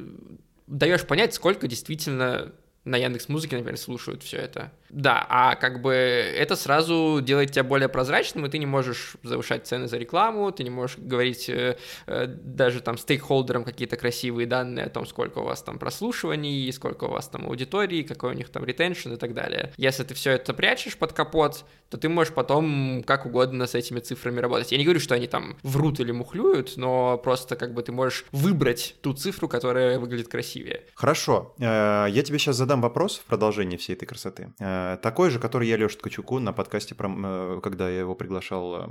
даешь 0.67 1.07
понять, 1.07 1.35
сколько 1.35 1.69
действительно 1.69 2.53
на 2.85 2.97
Яндекс 2.97 3.29
Музыке, 3.29 3.57
например, 3.57 3.79
слушают 3.79 4.23
все 4.23 4.39
это. 4.39 4.73
Да, 4.97 5.27
а 5.29 5.57
как 5.57 5.83
бы 5.83 5.93
это 5.93 6.57
сразу 6.57 7.21
делает 7.23 7.51
тебя 7.51 7.65
более 7.65 7.91
прозрачным, 7.91 8.47
и 8.47 8.49
ты 8.49 8.57
не 8.57 8.65
можешь 8.65 9.17
завышать 9.23 9.67
цены 9.67 9.89
за 9.89 9.99
рекламу, 9.99 10.51
ты 10.53 10.65
не 10.65 10.71
можешь 10.71 10.97
говорить 10.97 11.51
э, 11.51 11.77
э, 12.07 12.27
даже 12.27 12.81
там 12.81 12.97
стейкхолдерам 12.97 13.63
какие-то 13.63 13.99
красивые 13.99 14.47
данные 14.47 14.87
о 14.87 14.89
том, 14.89 15.05
сколько 15.05 15.41
у 15.41 15.45
вас 15.45 15.63
там 15.63 15.79
прослушиваний, 15.79 16.73
сколько 16.73 17.05
у 17.05 17.11
вас 17.11 17.29
там 17.29 17.45
аудитории, 17.45 18.05
какой 18.05 18.31
у 18.31 18.33
них 18.33 18.49
там 18.49 18.65
ретеншн 18.65 19.13
и 19.13 19.17
так 19.19 19.35
далее. 19.35 19.71
Если 19.77 20.03
ты 20.03 20.15
все 20.15 20.31
это 20.31 20.55
прячешь 20.55 20.97
под 20.97 21.13
капот, 21.13 21.67
то 21.91 21.99
ты 21.99 22.09
можешь 22.09 22.33
потом 22.33 23.05
как 23.07 23.27
угодно 23.27 23.67
с 23.67 23.75
этими 23.75 24.01
цифрами 24.01 24.41
работать. 24.41 24.73
Я 24.73 24.79
не 24.79 24.85
говорю, 24.85 25.01
что 25.01 25.15
они 25.15 25.27
там 25.27 25.59
врут 25.63 26.01
или 26.01 26.11
мухлюют, 26.11 26.79
но 26.79 27.19
просто 27.19 27.57
как 27.57 27.75
бы 27.75 27.83
ты 27.83 27.93
можешь 27.93 28.25
выбрать 28.33 28.97
ту 29.03 29.13
цифру, 29.13 29.47
которая 29.47 29.99
выглядит 29.99 30.29
красивее. 30.29 30.85
Хорошо. 30.95 31.55
Э, 31.59 32.07
я 32.09 32.23
тебе 32.23 32.39
сейчас 32.39 32.57
задам 32.57 32.81
вопрос 32.81 33.19
в 33.19 33.25
продолжении 33.25 33.77
всей 33.77 33.93
этой 33.93 34.07
красоты. 34.07 34.55
Э, 34.87 34.97
такой 34.97 35.31
же, 35.31 35.39
который 35.39 35.69
я 35.69 35.77
Лёше 35.77 35.99
Ткачуку 35.99 36.39
на 36.39 36.53
подкасте, 36.53 36.95
про, 36.95 37.09
э, 37.09 37.61
когда 37.63 37.89
я 37.89 38.01
его 38.01 38.15
приглашал 38.15 38.89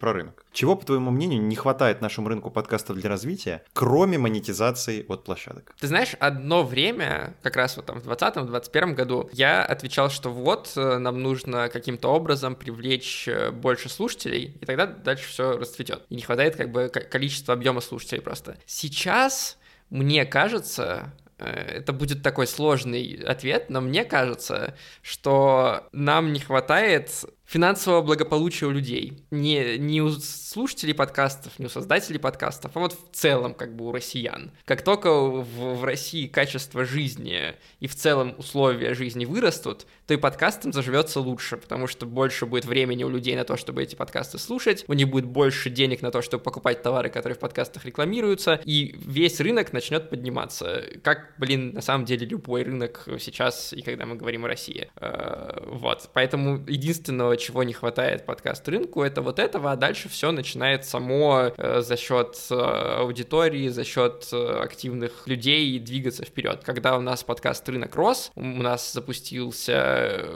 про 0.00 0.12
рынок. 0.12 0.44
Чего, 0.52 0.76
по 0.76 0.84
твоему 0.84 1.10
мнению, 1.10 1.42
не 1.42 1.56
хватает 1.56 2.00
нашему 2.00 2.28
рынку 2.28 2.50
подкастов 2.50 2.96
для 2.96 3.08
развития, 3.08 3.62
кроме 3.72 4.18
монетизации 4.18 5.04
от 5.08 5.24
площадок? 5.24 5.74
Ты 5.80 5.86
знаешь, 5.86 6.14
одно 6.18 6.62
время, 6.64 7.34
как 7.42 7.56
раз 7.56 7.76
вот 7.76 7.86
там 7.86 8.00
в 8.00 8.08
2020-2021 8.08 8.94
году, 8.94 9.30
я 9.32 9.64
отвечал, 9.64 10.10
что 10.10 10.30
вот 10.30 10.72
нам 10.76 11.22
нужно 11.22 11.68
каким-то 11.68 12.08
образом 12.08 12.54
привлечь 12.54 13.28
больше 13.52 13.88
слушателей, 13.88 14.56
и 14.60 14.66
тогда 14.66 14.86
дальше 14.86 15.28
все 15.28 15.56
расцветет. 15.56 16.02
И 16.08 16.14
не 16.14 16.22
хватает 16.22 16.56
как 16.56 16.70
бы 16.70 16.88
количества 16.88 17.54
объема 17.54 17.80
слушателей 17.80 18.22
просто. 18.22 18.56
Сейчас 18.66 19.58
мне 19.90 20.24
кажется, 20.24 21.12
э, 21.24 21.25
это 21.38 21.92
будет 21.92 22.22
такой 22.22 22.46
сложный 22.46 23.22
ответ, 23.26 23.68
но 23.68 23.80
мне 23.80 24.04
кажется, 24.04 24.74
что 25.02 25.88
нам 25.92 26.32
не 26.32 26.40
хватает 26.40 27.10
финансового 27.46 28.02
благополучия 28.02 28.66
у 28.66 28.70
людей. 28.70 29.24
Не, 29.30 29.78
не 29.78 30.02
у 30.02 30.10
слушателей 30.10 30.94
подкастов, 30.94 31.58
не 31.58 31.66
у 31.66 31.68
создателей 31.68 32.18
подкастов, 32.18 32.72
а 32.74 32.80
вот 32.80 32.92
в 32.92 33.14
целом 33.14 33.54
как 33.54 33.76
бы 33.76 33.86
у 33.86 33.92
россиян. 33.92 34.50
Как 34.64 34.82
только 34.82 35.12
в, 35.12 35.76
в 35.76 35.84
России 35.84 36.26
качество 36.26 36.84
жизни 36.84 37.54
и 37.80 37.86
в 37.86 37.94
целом 37.94 38.34
условия 38.38 38.94
жизни 38.94 39.24
вырастут, 39.24 39.86
то 40.06 40.14
и 40.14 40.16
подкастам 40.16 40.72
заживется 40.72 41.20
лучше, 41.20 41.56
потому 41.56 41.86
что 41.86 42.06
больше 42.06 42.46
будет 42.46 42.64
времени 42.64 43.04
у 43.04 43.08
людей 43.08 43.36
на 43.36 43.44
то, 43.44 43.56
чтобы 43.56 43.82
эти 43.82 43.94
подкасты 43.94 44.38
слушать, 44.38 44.84
у 44.88 44.92
них 44.92 45.08
будет 45.08 45.26
больше 45.26 45.70
денег 45.70 46.02
на 46.02 46.10
то, 46.10 46.22
чтобы 46.22 46.42
покупать 46.42 46.82
товары, 46.82 47.10
которые 47.10 47.36
в 47.36 47.40
подкастах 47.40 47.84
рекламируются, 47.84 48.60
и 48.64 48.94
весь 48.98 49.40
рынок 49.40 49.72
начнет 49.72 50.10
подниматься. 50.10 50.84
Как, 51.02 51.34
блин, 51.38 51.72
на 51.74 51.80
самом 51.80 52.04
деле 52.04 52.26
любой 52.26 52.64
рынок 52.64 53.08
сейчас, 53.20 53.72
и 53.72 53.82
когда 53.82 54.06
мы 54.06 54.16
говорим 54.16 54.44
о 54.44 54.48
России. 54.48 54.90
Э, 54.96 55.62
вот. 55.66 56.10
Поэтому 56.12 56.64
единственного 56.66 57.35
чего 57.36 57.62
не 57.62 57.72
хватает 57.72 58.26
подкаст 58.26 58.68
рынку, 58.68 59.02
это 59.02 59.22
вот 59.22 59.38
этого, 59.38 59.72
а 59.72 59.76
дальше 59.76 60.08
все 60.08 60.32
начинает 60.32 60.84
само 60.84 61.52
э, 61.56 61.80
за 61.80 61.96
счет 61.96 62.36
э, 62.50 62.54
аудитории, 62.54 63.68
за 63.68 63.84
счет 63.84 64.28
э, 64.32 64.60
активных 64.62 65.26
людей 65.26 65.78
двигаться 65.78 66.24
вперед. 66.24 66.62
Когда 66.64 66.96
у 66.96 67.00
нас 67.00 67.24
подкаст 67.24 67.68
рынок 67.68 67.94
рос, 67.94 68.30
у 68.34 68.42
нас 68.42 68.92
запустился, 68.92 70.26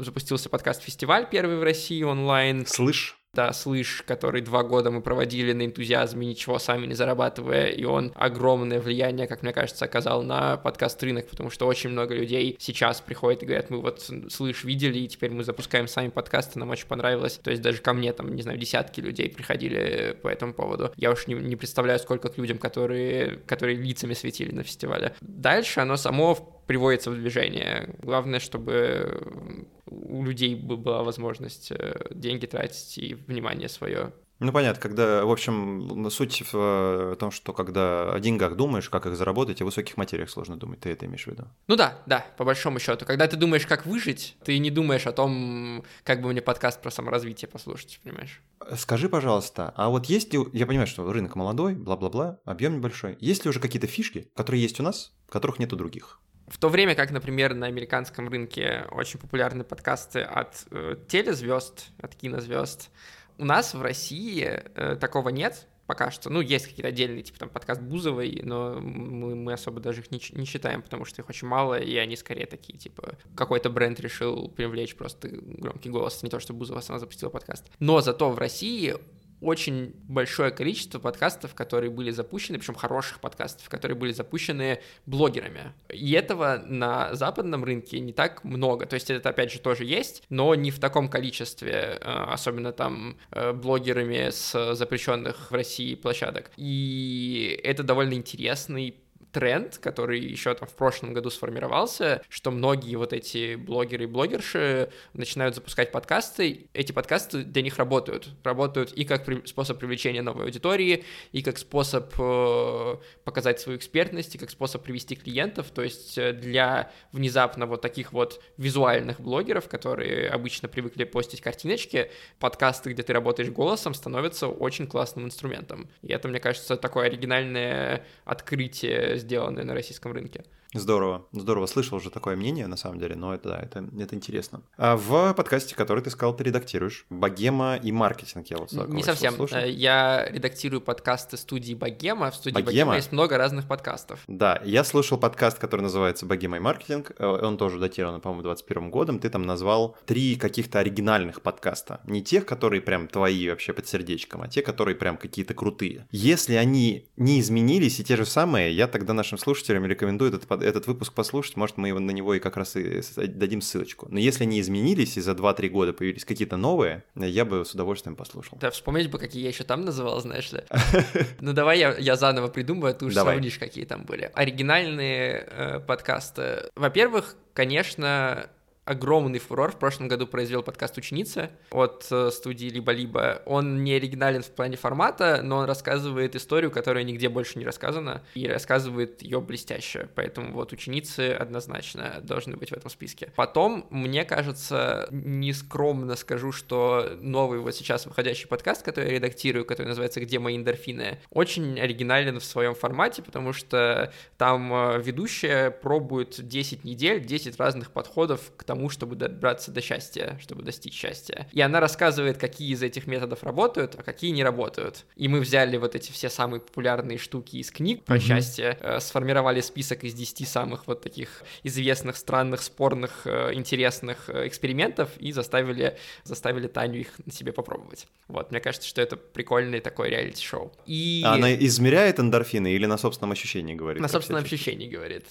запустился 0.00 0.48
подкаст-фестиваль 0.48 1.28
первый 1.30 1.58
в 1.58 1.62
России 1.62 2.02
онлайн. 2.02 2.66
Слышь, 2.66 3.21
да, 3.34 3.54
слышь, 3.54 4.02
который 4.06 4.42
два 4.42 4.62
года 4.62 4.90
мы 4.90 5.00
проводили 5.00 5.54
на 5.54 5.64
энтузиазме, 5.64 6.26
ничего 6.26 6.58
сами 6.58 6.84
не 6.84 6.92
зарабатывая, 6.92 7.68
и 7.68 7.82
он 7.84 8.12
огромное 8.14 8.78
влияние, 8.78 9.26
как 9.26 9.42
мне 9.42 9.54
кажется, 9.54 9.86
оказал 9.86 10.22
на 10.22 10.58
подкаст 10.58 11.02
рынок, 11.02 11.28
потому 11.28 11.48
что 11.48 11.66
очень 11.66 11.88
много 11.88 12.14
людей 12.14 12.56
сейчас 12.58 13.00
приходят 13.00 13.42
и 13.42 13.46
говорят, 13.46 13.70
мы 13.70 13.80
вот 13.80 14.06
слышь, 14.28 14.64
видели, 14.64 14.98
и 14.98 15.08
теперь 15.08 15.30
мы 15.30 15.44
запускаем 15.44 15.88
сами 15.88 16.08
подкасты, 16.08 16.58
нам 16.58 16.68
очень 16.68 16.86
понравилось. 16.86 17.40
То 17.42 17.50
есть 17.50 17.62
даже 17.62 17.78
ко 17.78 17.94
мне 17.94 18.12
там, 18.12 18.34
не 18.34 18.42
знаю, 18.42 18.58
десятки 18.58 19.00
людей 19.00 19.30
приходили 19.30 20.14
по 20.20 20.28
этому 20.28 20.52
поводу. 20.52 20.92
Я 20.96 21.10
уж 21.10 21.26
не, 21.26 21.32
не 21.32 21.56
представляю, 21.56 22.00
сколько 22.00 22.28
к 22.28 22.36
людям, 22.36 22.58
которые, 22.58 23.38
которые 23.46 23.78
лицами 23.78 24.12
светили 24.12 24.52
на 24.54 24.62
фестивале. 24.62 25.14
Дальше 25.22 25.80
оно 25.80 25.96
само 25.96 26.34
приводится 26.66 27.10
в 27.10 27.14
движение. 27.14 27.94
Главное, 28.02 28.40
чтобы 28.40 29.66
у 29.92 30.24
людей 30.24 30.54
была 30.54 31.02
возможность 31.02 31.70
э, 31.72 31.94
деньги 32.10 32.46
тратить 32.46 32.98
и 32.98 33.14
внимание 33.14 33.68
свое. 33.68 34.12
Ну, 34.42 34.50
понятно, 34.50 34.82
когда, 34.82 35.24
в 35.24 35.30
общем, 35.30 36.10
суть 36.10 36.42
в 36.52 37.16
том, 37.20 37.30
что 37.30 37.52
когда 37.52 38.12
о 38.12 38.18
деньгах 38.18 38.56
думаешь, 38.56 38.90
как 38.90 39.06
их 39.06 39.16
заработать, 39.16 39.62
о 39.62 39.64
высоких 39.64 39.96
материях 39.96 40.30
сложно 40.30 40.56
думать, 40.56 40.80
ты 40.80 40.90
это 40.90 41.06
имеешь 41.06 41.24
в 41.24 41.26
виду? 41.28 41.44
Ну 41.68 41.76
да, 41.76 42.02
да, 42.06 42.26
по 42.36 42.42
большому 42.44 42.80
счету. 42.80 43.06
Когда 43.06 43.28
ты 43.28 43.36
думаешь, 43.36 43.66
как 43.68 43.86
выжить, 43.86 44.36
ты 44.44 44.58
не 44.58 44.72
думаешь 44.72 45.06
о 45.06 45.12
том, 45.12 45.84
как 46.02 46.22
бы 46.22 46.30
мне 46.30 46.42
подкаст 46.42 46.82
про 46.82 46.90
саморазвитие 46.90 47.48
послушать, 47.48 48.00
понимаешь? 48.02 48.42
Скажи, 48.76 49.08
пожалуйста, 49.08 49.72
а 49.76 49.90
вот 49.90 50.06
есть 50.06 50.32
ли, 50.32 50.40
я 50.52 50.66
понимаю, 50.66 50.88
что 50.88 51.10
рынок 51.12 51.36
молодой, 51.36 51.74
бла-бла-бла, 51.74 52.40
объем 52.44 52.78
небольшой, 52.78 53.16
есть 53.20 53.44
ли 53.44 53.48
уже 53.50 53.60
какие-то 53.60 53.86
фишки, 53.86 54.28
которые 54.34 54.60
есть 54.60 54.80
у 54.80 54.82
нас, 54.82 55.12
которых 55.28 55.60
нет 55.60 55.72
у 55.72 55.76
других? 55.76 56.20
В 56.52 56.58
то 56.58 56.68
время 56.68 56.94
как, 56.94 57.10
например, 57.10 57.54
на 57.54 57.66
американском 57.66 58.28
рынке 58.28 58.84
очень 58.90 59.18
популярны 59.18 59.64
подкасты 59.64 60.20
от 60.20 60.66
э, 60.70 60.96
телезвезд, 61.08 61.86
от 61.98 62.14
кинозвезд, 62.14 62.90
у 63.38 63.46
нас 63.46 63.72
в 63.72 63.80
России 63.80 64.62
э, 64.74 64.96
такого 64.96 65.30
нет 65.30 65.66
пока 65.86 66.10
что. 66.10 66.28
Ну, 66.28 66.42
есть 66.42 66.66
какие-то 66.66 66.88
отдельные, 66.88 67.22
типа 67.22 67.38
там 67.38 67.48
подкаст 67.48 67.80
Бузовой, 67.80 68.40
но 68.44 68.78
мы, 68.80 69.34
мы 69.34 69.54
особо 69.54 69.80
даже 69.80 70.02
их 70.02 70.10
не, 70.10 70.20
не 70.32 70.44
считаем, 70.44 70.82
потому 70.82 71.06
что 71.06 71.22
их 71.22 71.28
очень 71.30 71.48
мало, 71.48 71.78
и 71.78 71.96
они 71.96 72.16
скорее 72.16 72.44
такие, 72.44 72.78
типа, 72.78 73.16
какой-то 73.34 73.70
бренд 73.70 73.98
решил 73.98 74.48
привлечь 74.48 74.94
просто 74.94 75.28
громкий 75.30 75.88
голос, 75.88 76.22
не 76.22 76.28
то, 76.28 76.38
что 76.38 76.52
Бузова 76.52 76.80
сама 76.80 76.98
запустила 76.98 77.30
подкаст. 77.30 77.64
Но 77.78 78.02
зато 78.02 78.30
в 78.30 78.38
России 78.38 78.96
очень 79.42 79.94
большое 80.08 80.50
количество 80.50 80.98
подкастов, 80.98 81.54
которые 81.54 81.90
были 81.90 82.10
запущены, 82.10 82.58
причем 82.58 82.74
хороших 82.74 83.20
подкастов, 83.20 83.68
которые 83.68 83.96
были 83.96 84.12
запущены 84.12 84.80
блогерами. 85.06 85.72
И 85.90 86.12
этого 86.12 86.62
на 86.64 87.14
западном 87.14 87.64
рынке 87.64 88.00
не 88.00 88.12
так 88.12 88.44
много. 88.44 88.86
То 88.86 88.94
есть 88.94 89.10
это, 89.10 89.30
опять 89.30 89.52
же, 89.52 89.58
тоже 89.58 89.84
есть, 89.84 90.22
но 90.28 90.54
не 90.54 90.70
в 90.70 90.78
таком 90.78 91.08
количестве, 91.08 91.98
э, 92.00 92.24
особенно 92.28 92.72
там 92.72 93.18
э, 93.30 93.52
блогерами 93.52 94.30
с 94.30 94.74
запрещенных 94.74 95.50
в 95.50 95.54
России 95.54 95.94
площадок. 95.94 96.50
И 96.56 97.60
это 97.64 97.82
довольно 97.82 98.14
интересный 98.14 99.01
тренд, 99.32 99.78
который 99.78 100.20
еще 100.20 100.54
там 100.54 100.68
в 100.68 100.74
прошлом 100.74 101.14
году 101.14 101.30
сформировался, 101.30 102.22
что 102.28 102.50
многие 102.50 102.96
вот 102.96 103.12
эти 103.12 103.54
блогеры 103.54 104.04
и 104.04 104.06
блогерши 104.06 104.90
начинают 105.14 105.54
запускать 105.54 105.90
подкасты, 105.90 106.68
эти 106.74 106.92
подкасты 106.92 107.42
для 107.42 107.62
них 107.62 107.78
работают. 107.78 108.28
Работают 108.44 108.92
и 108.92 109.04
как 109.04 109.24
при, 109.24 109.44
способ 109.46 109.78
привлечения 109.78 110.22
новой 110.22 110.44
аудитории, 110.44 111.04
и 111.32 111.42
как 111.42 111.58
способ 111.58 112.12
э, 112.18 112.96
показать 113.24 113.58
свою 113.60 113.78
экспертность, 113.78 114.34
и 114.34 114.38
как 114.38 114.50
способ 114.50 114.82
привести 114.82 115.16
клиентов. 115.16 115.70
То 115.70 115.82
есть 115.82 116.18
э, 116.18 116.32
для 116.34 116.90
внезапно 117.12 117.66
вот 117.66 117.80
таких 117.80 118.12
вот 118.12 118.42
визуальных 118.58 119.20
блогеров, 119.20 119.68
которые 119.68 120.28
обычно 120.28 120.68
привыкли 120.68 121.04
постить 121.04 121.40
картиночки, 121.40 122.10
подкасты, 122.38 122.92
где 122.92 123.02
ты 123.02 123.14
работаешь 123.14 123.48
голосом, 123.48 123.94
становятся 123.94 124.48
очень 124.48 124.86
классным 124.86 125.24
инструментом. 125.24 125.88
И 126.02 126.12
это, 126.12 126.28
мне 126.28 126.38
кажется, 126.38 126.76
такое 126.76 127.06
оригинальное 127.06 128.04
открытие 128.24 129.21
сделанные 129.22 129.64
на 129.64 129.74
российском 129.74 130.12
рынке. 130.12 130.44
Здорово, 130.74 131.26
здорово. 131.32 131.66
Слышал 131.66 131.98
уже 131.98 132.08
такое 132.08 132.34
мнение, 132.34 132.66
на 132.66 132.76
самом 132.76 132.98
деле, 132.98 133.14
но 133.14 133.34
это, 133.34 133.50
да, 133.50 133.60
это, 133.60 133.86
это 133.98 134.14
интересно. 134.14 134.62
А 134.78 134.96
в 134.96 135.34
подкасте, 135.34 135.74
который 135.74 136.02
ты 136.02 136.08
сказал, 136.08 136.34
ты 136.34 136.44
редактируешь, 136.44 137.04
«Богема 137.10 137.76
и 137.76 137.92
маркетинг», 137.92 138.46
я 138.46 138.56
вот 138.56 138.72
Не 138.88 139.02
совсем. 139.02 139.34
Слушал. 139.34 139.58
Э, 139.58 139.70
я 139.70 140.26
редактирую 140.30 140.80
подкасты 140.80 141.36
студии 141.36 141.74
«Богема». 141.74 142.30
В 142.30 142.36
студии 142.36 142.54
«Богема», 142.54 142.70
«Богема» 142.70 142.96
есть 142.96 143.12
много 143.12 143.36
разных 143.36 143.68
подкастов. 143.68 144.20
Да, 144.28 144.62
я 144.64 144.82
слушал 144.84 145.18
подкаст, 145.18 145.58
который 145.58 145.82
называется 145.82 146.24
«Богема 146.24 146.56
и 146.56 146.60
маркетинг». 146.60 147.12
Э, 147.18 147.26
он 147.26 147.58
тоже 147.58 147.78
датирован, 147.78 148.22
по-моему, 148.22 148.42
21 148.42 148.90
годом. 148.90 149.18
Ты 149.18 149.28
там 149.28 149.42
назвал 149.42 149.96
три 150.06 150.36
каких-то 150.36 150.78
оригинальных 150.78 151.42
подкаста. 151.42 152.00
Не 152.04 152.22
тех, 152.22 152.46
которые 152.46 152.80
прям 152.80 153.08
твои 153.08 153.50
вообще 153.50 153.74
под 153.74 153.86
сердечком, 153.86 154.40
а 154.40 154.48
те, 154.48 154.62
которые 154.62 154.94
прям 154.94 155.18
какие-то 155.18 155.52
крутые. 155.52 156.06
Если 156.10 156.54
они 156.54 157.08
не 157.18 157.40
изменились 157.40 158.00
и 158.00 158.04
те 158.04 158.16
же 158.16 158.24
самые, 158.24 158.74
я 158.74 158.88
тогда 158.88 159.12
нашим 159.12 159.36
слушателям 159.36 159.84
рекомендую 159.84 160.30
этот 160.30 160.46
этот 160.62 160.86
выпуск 160.86 161.12
послушать, 161.12 161.56
может, 161.56 161.76
мы 161.76 161.92
на 161.92 162.10
него 162.10 162.34
и 162.34 162.38
как 162.38 162.56
раз 162.56 162.76
и 162.76 163.02
дадим 163.26 163.60
ссылочку. 163.60 164.06
Но 164.10 164.18
если 164.18 164.44
они 164.44 164.60
изменились 164.60 165.16
и 165.16 165.20
за 165.20 165.32
2-3 165.32 165.68
года 165.68 165.92
появились 165.92 166.24
какие-то 166.24 166.56
новые, 166.56 167.04
я 167.14 167.44
бы 167.44 167.64
с 167.64 167.74
удовольствием 167.74 168.16
послушал. 168.16 168.58
Да, 168.60 168.70
вспомнить 168.70 169.10
бы, 169.10 169.18
какие 169.18 169.42
я 169.42 169.48
еще 169.48 169.64
там 169.64 169.84
называл, 169.84 170.20
знаешь 170.20 170.50
ли. 170.52 170.62
Ну 171.40 171.52
давай 171.52 171.78
я, 171.78 171.96
я 171.98 172.16
заново 172.16 172.48
придумаю, 172.48 172.92
а 172.92 172.94
ты 172.94 173.04
уже 173.04 173.20
сравнишь, 173.20 173.58
какие 173.58 173.84
там 173.84 174.04
были. 174.04 174.30
Оригинальные 174.34 175.46
э, 175.48 175.80
подкасты. 175.80 176.70
Во-первых, 176.76 177.36
конечно, 177.52 178.48
огромный 178.84 179.38
фурор 179.38 179.70
в 179.70 179.78
прошлом 179.78 180.08
году 180.08 180.26
произвел 180.26 180.62
подкаст 180.62 180.98
«Ученица» 180.98 181.50
от 181.70 182.06
э, 182.10 182.30
студии 182.32 182.66
«Либо-либо». 182.66 183.42
Он 183.46 183.84
не 183.84 183.94
оригинален 183.94 184.42
в 184.42 184.50
плане 184.50 184.76
формата, 184.76 185.40
но 185.42 185.58
он 185.58 185.66
рассказывает 185.66 186.34
историю, 186.34 186.72
которая 186.72 187.04
нигде 187.04 187.28
больше 187.28 187.58
не 187.58 187.64
рассказана, 187.64 188.22
и 188.34 188.48
рассказывает 188.48 189.22
ее 189.22 189.40
блестяще. 189.40 190.08
Поэтому 190.16 190.52
вот 190.52 190.72
«Ученицы» 190.72 191.32
однозначно 191.32 192.20
должны 192.22 192.56
быть 192.56 192.70
в 192.70 192.72
этом 192.72 192.90
списке. 192.90 193.32
Потом, 193.36 193.86
мне 193.90 194.24
кажется, 194.24 195.06
нескромно 195.10 196.16
скажу, 196.16 196.50
что 196.50 197.16
новый 197.20 197.60
вот 197.60 197.76
сейчас 197.76 198.06
выходящий 198.06 198.48
подкаст, 198.48 198.82
который 198.82 199.10
я 199.10 199.14
редактирую, 199.14 199.64
который 199.64 199.88
называется 199.88 200.20
«Где 200.20 200.40
мои 200.40 200.56
эндорфины», 200.56 201.20
очень 201.30 201.78
оригинален 201.78 202.40
в 202.40 202.44
своем 202.44 202.74
формате, 202.74 203.22
потому 203.22 203.52
что 203.52 204.12
там 204.38 204.72
э, 204.74 205.00
ведущая 205.00 205.70
пробует 205.70 206.44
10 206.48 206.82
недель, 206.82 207.24
10 207.24 207.56
разных 207.60 207.92
подходов 207.92 208.52
к 208.56 208.71
чтобы 208.90 209.16
добраться 209.16 209.70
до 209.70 209.80
счастья, 209.80 210.38
чтобы 210.40 210.62
достичь 210.62 210.94
счастья. 210.94 211.48
И 211.52 211.60
она 211.60 211.80
рассказывает, 211.80 212.38
какие 212.38 212.72
из 212.72 212.82
этих 212.82 213.06
методов 213.06 213.42
работают, 213.42 213.94
а 213.98 214.02
какие 214.02 214.30
не 214.30 214.44
работают. 214.44 215.04
И 215.16 215.28
мы 215.28 215.40
взяли 215.40 215.76
вот 215.76 215.94
эти 215.94 216.10
все 216.12 216.28
самые 216.28 216.60
популярные 216.60 217.18
штуки 217.18 217.56
из 217.56 217.70
книг 217.70 218.04
про 218.04 218.16
mm-hmm. 218.16 218.20
счастье, 218.20 218.78
э, 218.80 219.00
сформировали 219.00 219.60
список 219.60 220.04
из 220.04 220.14
10 220.14 220.48
самых 220.48 220.86
вот 220.86 221.02
таких 221.02 221.42
известных, 221.62 222.16
странных, 222.16 222.62
спорных, 222.62 223.26
э, 223.26 223.54
интересных 223.54 224.28
э, 224.28 224.46
экспериментов 224.46 225.10
и 225.18 225.32
заставили, 225.32 225.96
заставили 226.24 226.66
Таню 226.66 227.00
их 227.00 227.08
на 227.24 227.32
себе 227.32 227.52
попробовать. 227.52 228.06
Вот, 228.28 228.50
мне 228.50 228.60
кажется, 228.60 228.88
что 228.88 229.00
это 229.00 229.16
прикольный 229.16 229.80
такой 229.80 230.10
реалити-шоу. 230.10 230.72
И... 230.86 231.22
А 231.24 231.34
она 231.34 231.54
измеряет 231.54 232.18
эндорфины 232.18 232.72
или 232.72 232.86
на 232.86 232.98
собственном 232.98 233.32
ощущении 233.32 233.74
говорит? 233.74 234.00
На 234.00 234.08
собственном 234.08 234.44
ощущении 234.44 234.88
говорит. 234.88 235.26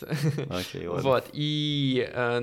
Окей, 0.50 0.88
ладно. 0.88 1.10
Вот, 1.10 1.26
и, 1.34 2.08
э, 2.12 2.40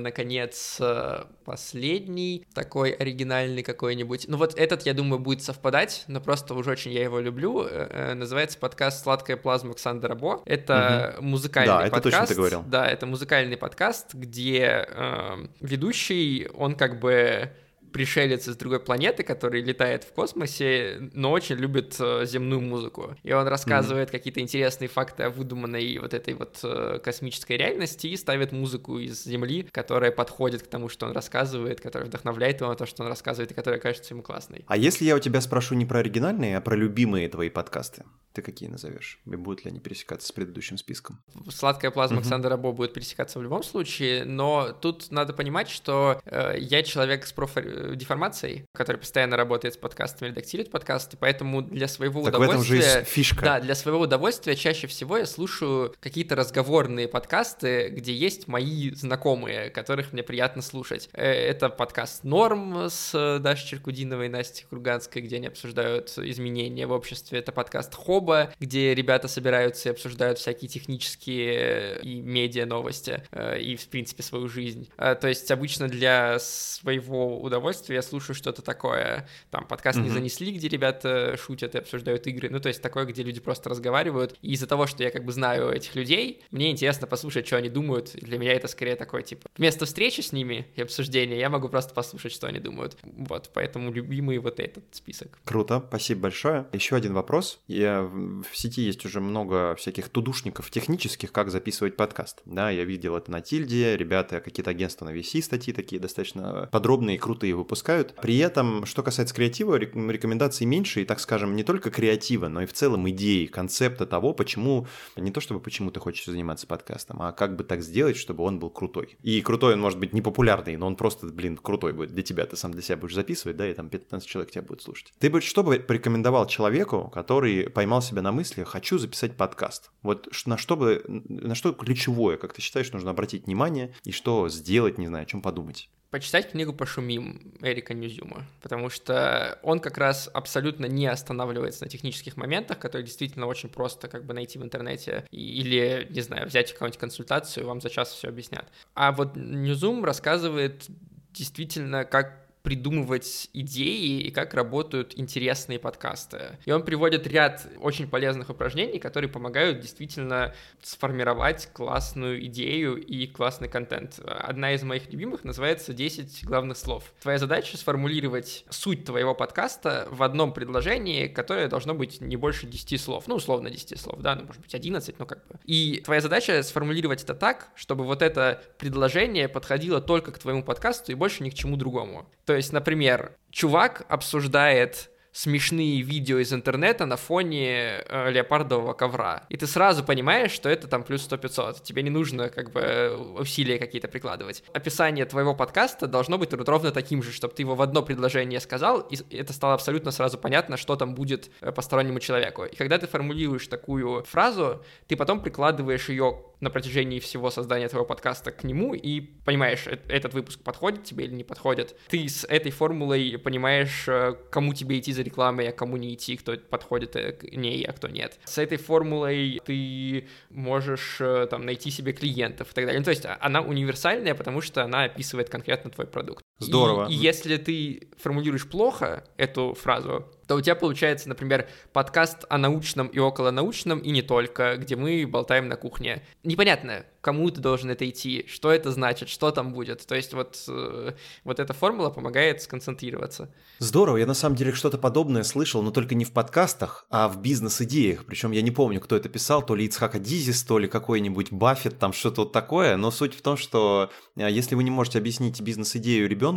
последний, 1.45 2.45
такой 2.53 2.91
оригинальный 2.91 3.63
какой-нибудь. 3.63 4.25
Ну 4.27 4.37
вот 4.37 4.57
этот, 4.57 4.83
я 4.83 4.93
думаю, 4.93 5.19
будет 5.19 5.41
совпадать, 5.41 6.03
но 6.07 6.21
просто 6.21 6.53
уже 6.53 6.71
очень 6.71 6.91
я 6.91 7.03
его 7.03 7.19
люблю. 7.19 7.63
Э, 7.63 7.87
э, 7.89 8.13
называется 8.13 8.57
подкаст 8.57 9.03
«Сладкая 9.03 9.37
плазма» 9.37 9.71
Александра 9.71 10.15
Бо. 10.15 10.41
Это 10.45 11.15
угу. 11.17 11.25
музыкальный 11.25 11.67
да, 11.67 11.89
подкаст. 11.89 11.93
Да, 11.93 11.97
это 11.97 12.17
точно 12.17 12.27
ты 12.27 12.35
говорил. 12.35 12.63
Да, 12.67 12.87
это 12.87 13.05
музыкальный 13.05 13.57
подкаст, 13.57 14.13
где 14.13 14.85
э, 14.87 15.45
ведущий, 15.59 16.47
он 16.53 16.75
как 16.75 16.99
бы 16.99 17.51
пришелец 17.91 18.47
из 18.47 18.55
другой 18.55 18.79
планеты, 18.79 19.23
который 19.23 19.61
летает 19.61 20.03
в 20.03 20.13
космосе, 20.13 21.09
но 21.13 21.31
очень 21.31 21.55
любит 21.55 21.95
э, 21.99 22.25
земную 22.25 22.61
музыку. 22.61 23.15
И 23.23 23.31
он 23.33 23.47
рассказывает 23.47 24.09
mm-hmm. 24.09 24.11
какие-то 24.11 24.39
интересные 24.39 24.87
факты 24.87 25.23
о 25.23 25.29
выдуманной 25.29 25.97
вот 25.99 26.13
этой 26.13 26.33
вот 26.33 26.59
э, 26.63 26.99
космической 27.03 27.57
реальности 27.57 28.07
и 28.07 28.17
ставит 28.17 28.51
музыку 28.51 28.99
из 28.99 29.23
Земли, 29.23 29.67
которая 29.71 30.11
подходит 30.11 30.63
к 30.63 30.67
тому, 30.67 30.89
что 30.89 31.05
он 31.05 31.13
рассказывает, 31.13 31.81
которая 31.81 32.07
вдохновляет 32.07 32.61
его 32.61 32.69
на 32.69 32.75
то, 32.75 32.85
что 32.85 33.03
он 33.03 33.09
рассказывает, 33.09 33.51
и 33.51 33.53
которая 33.53 33.79
кажется 33.79 34.13
ему 34.13 34.23
классной. 34.23 34.63
А 34.67 34.77
если 34.77 35.05
я 35.05 35.15
у 35.15 35.19
тебя 35.19 35.41
спрошу 35.41 35.75
не 35.75 35.85
про 35.85 35.99
оригинальные, 35.99 36.57
а 36.57 36.61
про 36.61 36.75
любимые 36.75 37.29
твои 37.29 37.49
подкасты? 37.49 38.03
Ты 38.33 38.43
какие 38.43 38.69
назовешь? 38.69 39.19
И 39.25 39.35
будут 39.35 39.65
ли 39.65 39.71
они 39.71 39.79
пересекаться 39.79 40.27
с 40.27 40.31
предыдущим 40.31 40.77
списком? 40.77 41.19
Сладкая 41.49 41.89
плазма. 41.89 42.17
Александра 42.17 42.57
Бо 42.57 42.71
будет 42.71 42.93
пересекаться 42.93 43.39
в 43.39 43.43
любом 43.43 43.63
случае, 43.63 44.23
но 44.23 44.71
тут 44.71 45.09
надо 45.09 45.33
понимать, 45.33 45.67
что 45.67 46.21
э, 46.25 46.55
я 46.59 46.83
человек 46.83 47.25
с 47.25 47.33
профдеформацией, 47.33 48.65
который 48.73 48.97
постоянно 48.97 49.35
работает 49.35 49.73
с 49.73 49.77
подкастами, 49.77 50.29
редактирует 50.29 50.69
подкасты, 50.69 51.17
поэтому 51.17 51.63
для 51.63 51.87
своего 51.87 52.23
так 52.23 52.35
удовольствия... 52.35 52.57
в 52.57 52.79
этом 52.79 52.93
же 52.93 52.99
есть 52.99 53.09
фишка. 53.09 53.43
Да, 53.43 53.59
для 53.59 53.73
своего 53.73 54.01
удовольствия 54.01 54.55
чаще 54.55 54.85
всего 54.85 55.17
я 55.17 55.25
слушаю 55.25 55.95
какие-то 55.99 56.35
разговорные 56.35 57.07
подкасты, 57.07 57.89
где 57.89 58.13
есть 58.13 58.47
мои 58.47 58.91
знакомые, 58.91 59.71
которых 59.71 60.13
мне 60.13 60.21
приятно 60.21 60.61
слушать. 60.61 61.09
Э, 61.13 61.31
это 61.31 61.69
подкаст 61.69 62.23
«Норм» 62.23 62.89
с 62.89 63.39
Дашей 63.39 63.69
Черкудиновой 63.69 64.27
и 64.27 64.29
Настей 64.29 64.65
Круганской, 64.69 65.23
где 65.23 65.37
они 65.37 65.47
обсуждают 65.47 66.15
изменения 66.17 66.85
в 66.85 66.91
обществе. 66.91 67.39
Это 67.39 67.51
подкаст 67.51 67.95
«Хоб», 67.95 68.18
Хоба, 68.19 68.51
где 68.59 68.93
ребята 68.93 69.29
собираются 69.29 69.87
и 69.87 69.91
обсуждают 69.93 70.39
всякие 70.39 70.67
технические 70.67 72.01
и 72.01 72.19
медиа 72.19 72.65
новости, 72.65 73.23
э, 73.31 73.61
и, 73.61 73.77
в 73.77 73.87
принципе, 73.87 74.23
свою 74.23 74.49
жизнь. 74.49 74.89
Э, 74.97 75.15
то 75.15 75.29
есть 75.29 75.49
обычно 75.51 75.87
для 75.87 76.37
своего 76.39 77.41
удовольствия 77.41 77.95
я 77.95 78.01
слушаю 78.01 78.35
что-то 78.35 78.61
такое. 78.61 79.25
Там 79.51 79.65
подкаст 79.65 79.99
mm-hmm. 79.99 80.03
не 80.03 80.09
занесли, 80.09 80.51
где 80.51 80.67
ребята 80.67 81.37
шутят 81.37 81.75
и 81.75 81.77
обсуждают 81.77 82.27
игры. 82.27 82.49
Ну, 82.49 82.59
то 82.59 82.67
есть 82.67 82.81
такое, 82.81 83.05
где 83.05 83.23
люди 83.23 83.39
просто 83.39 83.69
разговаривают. 83.69 84.35
И 84.41 84.51
из-за 84.51 84.67
того, 84.67 84.85
что 84.85 85.01
я 85.01 85.11
как 85.11 85.23
бы 85.23 85.31
знаю 85.31 85.71
этих 85.71 85.95
людей, 85.95 86.43
мне 86.51 86.71
интересно 86.71 87.07
послушать, 87.07 87.47
что 87.47 87.55
они 87.55 87.69
думают. 87.69 88.11
Для 88.15 88.37
меня 88.37 88.51
это 88.51 88.67
скорее 88.67 88.97
такое, 88.97 89.21
типа, 89.21 89.49
вместо 89.55 89.85
встречи 89.85 90.19
с 90.19 90.33
ними 90.33 90.67
и 90.75 90.81
обсуждения, 90.81 91.39
я 91.39 91.49
могу 91.49 91.69
просто 91.69 91.93
послушать, 91.93 92.33
что 92.33 92.47
они 92.47 92.59
думают. 92.59 92.97
Вот, 93.03 93.49
поэтому 93.53 93.93
любимый 93.93 94.39
вот 94.39 94.59
этот 94.59 94.83
список. 94.91 95.39
Круто, 95.45 95.81
спасибо 95.87 96.23
большое. 96.23 96.67
Еще 96.73 96.97
один 96.97 97.13
вопрос. 97.13 97.61
Я 97.67 98.08
в 98.09 98.57
сети 98.57 98.81
есть 98.81 99.05
уже 99.05 99.21
много 99.21 99.75
всяких 99.75 100.09
тудушников 100.09 100.69
технических, 100.71 101.31
как 101.31 101.51
записывать 101.51 101.95
подкаст. 101.95 102.41
Да, 102.45 102.69
я 102.69 102.83
видел 102.83 103.15
это 103.15 103.31
на 103.31 103.41
Тильде, 103.41 103.97
ребята, 103.97 104.39
какие-то 104.39 104.71
агентства 104.71 105.05
на 105.05 105.15
VC 105.15 105.41
статьи 105.41 105.73
такие 105.73 106.01
достаточно 106.01 106.69
подробные 106.71 107.15
и 107.15 107.19
крутые 107.19 107.55
выпускают. 107.55 108.15
При 108.21 108.37
этом, 108.37 108.85
что 108.85 109.03
касается 109.03 109.35
креатива, 109.35 109.75
рекомендаций 109.75 110.65
меньше, 110.65 111.01
и, 111.01 111.05
так 111.05 111.19
скажем, 111.19 111.55
не 111.55 111.63
только 111.63 111.91
креатива, 111.91 112.47
но 112.47 112.61
и 112.61 112.65
в 112.65 112.73
целом 112.73 113.09
идеи, 113.09 113.45
концепта 113.45 114.05
того, 114.05 114.33
почему, 114.33 114.87
не 115.15 115.31
то 115.31 115.41
чтобы 115.41 115.59
почему 115.59 115.91
ты 115.91 115.99
хочешь 115.99 116.25
заниматься 116.25 116.67
подкастом, 116.67 117.21
а 117.21 117.31
как 117.31 117.55
бы 117.55 117.63
так 117.63 117.81
сделать, 117.81 118.17
чтобы 118.17 118.43
он 118.43 118.59
был 118.59 118.69
крутой. 118.69 119.17
И 119.21 119.41
крутой 119.41 119.73
он 119.73 119.81
может 119.81 119.99
быть 119.99 120.13
не 120.13 120.21
популярный, 120.21 120.77
но 120.77 120.87
он 120.87 120.95
просто, 120.95 121.27
блин, 121.27 121.57
крутой 121.57 121.93
будет 121.93 122.11
для 122.11 122.23
тебя, 122.23 122.45
ты 122.45 122.55
сам 122.55 122.71
для 122.71 122.81
себя 122.81 122.97
будешь 122.97 123.15
записывать, 123.15 123.57
да, 123.57 123.69
и 123.69 123.73
там 123.73 123.89
15 123.89 124.27
человек 124.27 124.51
тебя 124.51 124.61
будет 124.61 124.81
слушать. 124.81 125.13
Ты 125.19 125.29
бы 125.29 125.41
что 125.41 125.63
бы 125.63 125.79
порекомендовал 125.79 126.47
человеку, 126.47 127.09
который 127.13 127.69
поймал 127.69 127.98
поймал 127.99 128.01
себя 128.01 128.21
на 128.21 128.31
мысли, 128.31 128.63
хочу 128.63 128.97
записать 128.97 129.35
подкаст. 129.35 129.91
Вот 130.03 130.29
на 130.45 130.57
что 130.57 130.75
бы, 130.75 131.03
на 131.07 131.55
что 131.55 131.73
ключевое, 131.73 132.37
как 132.37 132.53
ты 132.53 132.61
считаешь, 132.61 132.91
нужно 132.91 133.11
обратить 133.11 133.45
внимание 133.45 133.93
и 134.05 134.11
что 134.11 134.49
сделать, 134.49 134.97
не 134.97 135.07
знаю, 135.07 135.23
о 135.23 135.25
чем 135.25 135.41
подумать? 135.41 135.89
почитать 136.11 136.49
книгу 136.49 136.73
«Пошумим» 136.73 137.53
Эрика 137.61 137.93
Ньюзюма, 137.93 138.43
потому 138.63 138.89
что 138.89 139.59
он 139.61 139.79
как 139.79 139.99
раз 139.99 140.27
абсолютно 140.33 140.87
не 140.87 141.05
останавливается 141.05 141.83
на 141.83 141.89
технических 141.89 142.35
моментах, 142.35 142.79
которые 142.79 143.05
действительно 143.05 143.45
очень 143.45 143.69
просто 143.69 144.07
как 144.07 144.25
бы 144.25 144.33
найти 144.33 144.57
в 144.57 144.63
интернете 144.63 145.27
или, 145.29 146.07
не 146.09 146.21
знаю, 146.21 146.47
взять 146.47 146.73
какую-нибудь 146.73 146.99
консультацию, 146.99 147.67
вам 147.67 147.79
за 147.79 147.91
час 147.91 148.11
все 148.11 148.27
объяснят. 148.27 148.65
А 148.95 149.11
вот 149.11 149.35
Ньюзум 149.35 150.03
рассказывает 150.03 150.87
действительно, 151.31 152.05
как 152.05 152.48
придумывать 152.63 153.49
идеи 153.53 154.21
и 154.21 154.31
как 154.31 154.53
работают 154.53 155.13
интересные 155.17 155.79
подкасты. 155.79 156.57
И 156.65 156.71
он 156.71 156.83
приводит 156.83 157.25
ряд 157.27 157.67
очень 157.79 158.07
полезных 158.07 158.49
упражнений, 158.49 158.99
которые 158.99 159.29
помогают 159.29 159.79
действительно 159.79 160.53
сформировать 160.81 161.69
классную 161.73 162.45
идею 162.45 162.95
и 162.95 163.27
классный 163.27 163.69
контент. 163.69 164.19
Одна 164.25 164.73
из 164.73 164.83
моих 164.83 165.11
любимых 165.11 165.43
называется 165.43 165.93
«10 165.93 166.45
главных 166.45 166.77
слов». 166.77 167.13
Твоя 167.21 167.37
задача 167.37 167.77
сформулировать 167.77 168.65
суть 168.69 169.05
твоего 169.05 169.33
подкаста 169.33 170.07
в 170.11 170.23
одном 170.23 170.53
предложении, 170.53 171.27
которое 171.27 171.67
должно 171.67 171.93
быть 171.93 172.21
не 172.21 172.35
больше 172.35 172.67
10 172.67 172.99
слов. 172.99 173.27
Ну, 173.27 173.35
условно 173.35 173.69
10 173.69 173.99
слов, 173.99 174.19
да, 174.21 174.35
ну, 174.35 174.45
может 174.45 174.61
быть, 174.61 174.75
11, 174.75 175.17
ну, 175.17 175.25
как 175.25 175.47
бы. 175.47 175.55
И 175.65 176.01
твоя 176.03 176.21
задача 176.21 176.61
сформулировать 176.63 177.23
это 177.23 177.33
так, 177.33 177.69
чтобы 177.75 178.03
вот 178.03 178.21
это 178.21 178.61
предложение 178.77 179.47
подходило 179.47 180.01
только 180.01 180.31
к 180.31 180.39
твоему 180.39 180.63
подкасту 180.63 181.11
и 181.11 181.15
больше 181.15 181.43
ни 181.43 181.49
к 181.49 181.53
чему 181.53 181.77
другому. 181.77 182.27
То 182.49 182.55
есть, 182.55 182.73
например, 182.73 183.33
чувак 183.51 184.07
обсуждает 184.09 185.11
смешные 185.31 186.01
видео 186.01 186.39
из 186.39 186.51
интернета 186.51 187.05
на 187.05 187.15
фоне 187.15 188.03
э, 188.07 188.31
леопардового 188.31 188.93
ковра. 188.93 189.43
И 189.49 189.57
ты 189.57 189.67
сразу 189.67 190.03
понимаешь, 190.03 190.49
что 190.49 190.67
это 190.67 190.87
там 190.87 191.03
плюс 191.03 191.29
100-500. 191.29 191.83
Тебе 191.83 192.01
не 192.01 192.09
нужно 192.09 192.49
как 192.49 192.71
бы 192.71 193.35
усилия 193.37 193.77
какие-то 193.77 194.07
прикладывать. 194.07 194.63
Описание 194.73 195.25
твоего 195.25 195.53
подкаста 195.53 196.07
должно 196.07 196.39
быть 196.39 196.51
ровно 196.51 196.91
таким 196.91 197.21
же, 197.21 197.31
чтобы 197.31 197.53
ты 197.53 197.61
его 197.61 197.75
в 197.75 197.83
одно 197.83 198.01
предложение 198.01 198.59
сказал, 198.59 199.01
и 199.01 199.17
это 199.35 199.53
стало 199.53 199.75
абсолютно 199.75 200.09
сразу 200.09 200.39
понятно, 200.39 200.75
что 200.75 200.95
там 200.95 201.13
будет 201.13 201.51
э, 201.61 201.71
постороннему 201.71 202.19
человеку. 202.19 202.65
И 202.65 202.75
когда 202.75 202.97
ты 202.97 203.05
формулируешь 203.05 203.67
такую 203.67 204.23
фразу, 204.23 204.83
ты 205.07 205.15
потом 205.15 205.43
прикладываешь 205.43 206.09
ее 206.09 206.45
на 206.59 206.69
протяжении 206.69 207.19
всего 207.19 207.49
создания 207.49 207.87
твоего 207.87 208.05
подкаста 208.05 208.51
к 208.51 208.63
нему 208.63 208.93
и 208.93 209.21
понимаешь, 209.21 209.87
э, 209.87 209.97
этот 210.07 210.33
выпуск 210.33 210.61
подходит 210.61 211.03
тебе 211.03 211.25
или 211.25 211.33
не 211.33 211.43
подходит. 211.43 211.95
Ты 212.09 212.27
с 212.27 212.43
этой 212.45 212.71
формулой 212.71 213.37
понимаешь, 213.37 214.05
э, 214.07 214.35
кому 214.51 214.73
тебе 214.73 214.99
идти 214.99 215.13
за 215.13 215.21
рекламой, 215.21 215.69
а 215.69 215.71
кому 215.71 215.97
не 215.97 216.13
идти, 216.13 216.35
кто 216.37 216.57
подходит 216.57 217.15
э, 217.15 217.33
к 217.33 217.43
ней, 217.43 217.83
а 217.85 217.93
кто 217.93 218.07
нет. 218.07 218.39
С 218.45 218.57
этой 218.57 218.77
формулой 218.77 219.61
ты 219.65 220.27
можешь 220.49 221.17
там 221.49 221.65
найти 221.65 221.91
себе 221.91 222.13
клиентов 222.13 222.71
и 222.71 222.73
так 222.73 222.85
далее. 222.85 222.99
Ну, 222.99 223.05
то 223.05 223.11
есть 223.11 223.25
а, 223.25 223.37
она 223.39 223.61
универсальная, 223.61 224.35
потому 224.35 224.61
что 224.61 224.83
она 224.83 225.03
описывает 225.03 225.49
конкретно 225.49 225.91
твой 225.91 226.07
продукт. 226.07 226.43
Здорово. 226.59 227.07
И, 227.07 227.13
и 227.13 227.15
если 227.15 227.57
ты 227.57 228.09
формулируешь 228.17 228.67
плохо 228.67 229.23
эту 229.37 229.73
фразу, 229.73 230.25
то 230.49 230.55
у 230.55 230.61
тебя 230.61 230.75
получается, 230.75 231.29
например, 231.29 231.69
подкаст 231.93 232.45
о 232.49 232.57
научном 232.57 233.07
и 233.07 233.19
около 233.19 233.51
научном, 233.51 233.99
и 233.99 234.09
не 234.09 234.23
только, 234.23 234.77
где 234.77 234.95
мы 234.95 235.27
болтаем 235.27 235.67
на 235.67 235.75
кухне. 235.75 236.23
Непонятно, 236.43 237.05
кому 237.21 237.51
ты 237.51 237.61
должен 237.61 237.91
это 237.91 238.09
идти, 238.09 238.45
что 238.47 238.71
это 238.71 238.91
значит, 238.91 239.29
что 239.29 239.51
там 239.51 239.73
будет. 239.73 240.07
То 240.07 240.15
есть 240.15 240.33
вот, 240.33 240.63
э, 240.67 241.13
вот 241.43 241.59
эта 241.59 241.73
формула 241.73 242.09
помогает 242.09 242.63
сконцентрироваться. 242.63 243.53
Здорово, 243.77 244.17
я 244.17 244.25
на 244.25 244.33
самом 244.33 244.55
деле 244.55 244.73
что-то 244.73 244.97
подобное 244.97 245.43
слышал, 245.43 245.83
но 245.83 245.91
только 245.91 246.15
не 246.15 246.25
в 246.25 246.31
подкастах, 246.31 247.05
а 247.11 247.27
в 247.27 247.39
бизнес-идеях. 247.39 248.25
Причем 248.25 248.51
я 248.51 248.63
не 248.63 248.71
помню, 248.71 248.99
кто 248.99 249.15
это 249.15 249.29
писал, 249.29 249.63
то 249.63 249.75
ли 249.75 249.85
Ицхака 249.85 250.17
Дизис, 250.17 250.63
то 250.63 250.79
ли 250.79 250.87
какой-нибудь 250.87 251.51
Баффет, 251.51 251.99
там 251.99 252.11
что-то 252.11 252.41
вот 252.41 252.53
такое. 252.53 252.97
Но 252.97 253.11
суть 253.11 253.35
в 253.35 253.41
том, 253.43 253.55
что 253.55 254.09
э, 254.35 254.49
если 254.49 254.73
вы 254.73 254.83
не 254.83 254.91
можете 254.91 255.19
объяснить 255.19 255.61
бизнес-идею 255.61 256.27
ребенку, 256.27 256.48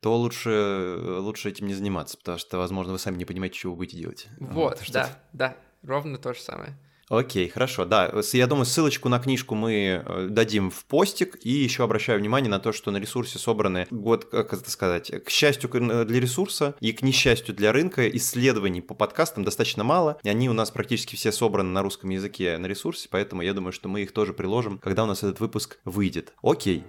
то 0.00 0.16
лучше, 0.16 0.96
лучше 1.20 1.48
этим 1.48 1.68
не 1.68 1.74
заниматься, 1.74 2.18
потому 2.18 2.38
что, 2.38 2.58
возможно, 2.58 2.92
вы 2.92 2.98
сами 2.98 3.16
не 3.16 3.24
понимаете, 3.24 3.58
что 3.58 3.70
вы 3.70 3.76
будете 3.76 3.98
делать. 3.98 4.26
Вот, 4.40 4.78
вот 4.80 4.90
да, 4.92 5.18
да, 5.32 5.56
ровно 5.82 6.18
то 6.18 6.34
же 6.34 6.40
самое. 6.40 6.76
Окей, 7.12 7.48
хорошо, 7.48 7.84
да. 7.84 8.10
Я 8.32 8.46
думаю, 8.46 8.64
ссылочку 8.64 9.10
на 9.10 9.18
книжку 9.18 9.54
мы 9.54 10.02
э, 10.02 10.28
дадим 10.30 10.70
в 10.70 10.86
постик, 10.86 11.38
и 11.42 11.50
еще 11.50 11.84
обращаю 11.84 12.18
внимание 12.18 12.50
на 12.50 12.58
то, 12.58 12.72
что 12.72 12.90
на 12.90 12.96
ресурсе 12.96 13.38
собраны, 13.38 13.86
вот 13.90 14.24
как 14.24 14.54
это 14.54 14.70
сказать, 14.70 15.12
к 15.22 15.28
счастью 15.28 15.68
для 15.70 16.20
ресурса 16.20 16.74
и 16.80 16.92
к 16.92 17.02
несчастью 17.02 17.54
для 17.54 17.70
рынка 17.72 18.08
исследований 18.08 18.80
по 18.80 18.94
подкастам 18.94 19.44
достаточно 19.44 19.84
мало, 19.84 20.18
и 20.22 20.30
они 20.30 20.48
у 20.48 20.54
нас 20.54 20.70
практически 20.70 21.14
все 21.16 21.32
собраны 21.32 21.70
на 21.70 21.82
русском 21.82 22.08
языке 22.08 22.56
на 22.56 22.64
ресурсе, 22.64 23.08
поэтому 23.10 23.42
я 23.42 23.52
думаю, 23.52 23.72
что 23.72 23.90
мы 23.90 24.02
их 24.02 24.12
тоже 24.12 24.32
приложим, 24.32 24.78
когда 24.78 25.04
у 25.04 25.06
нас 25.06 25.18
этот 25.18 25.38
выпуск 25.40 25.80
выйдет. 25.84 26.32
Окей. 26.42 26.82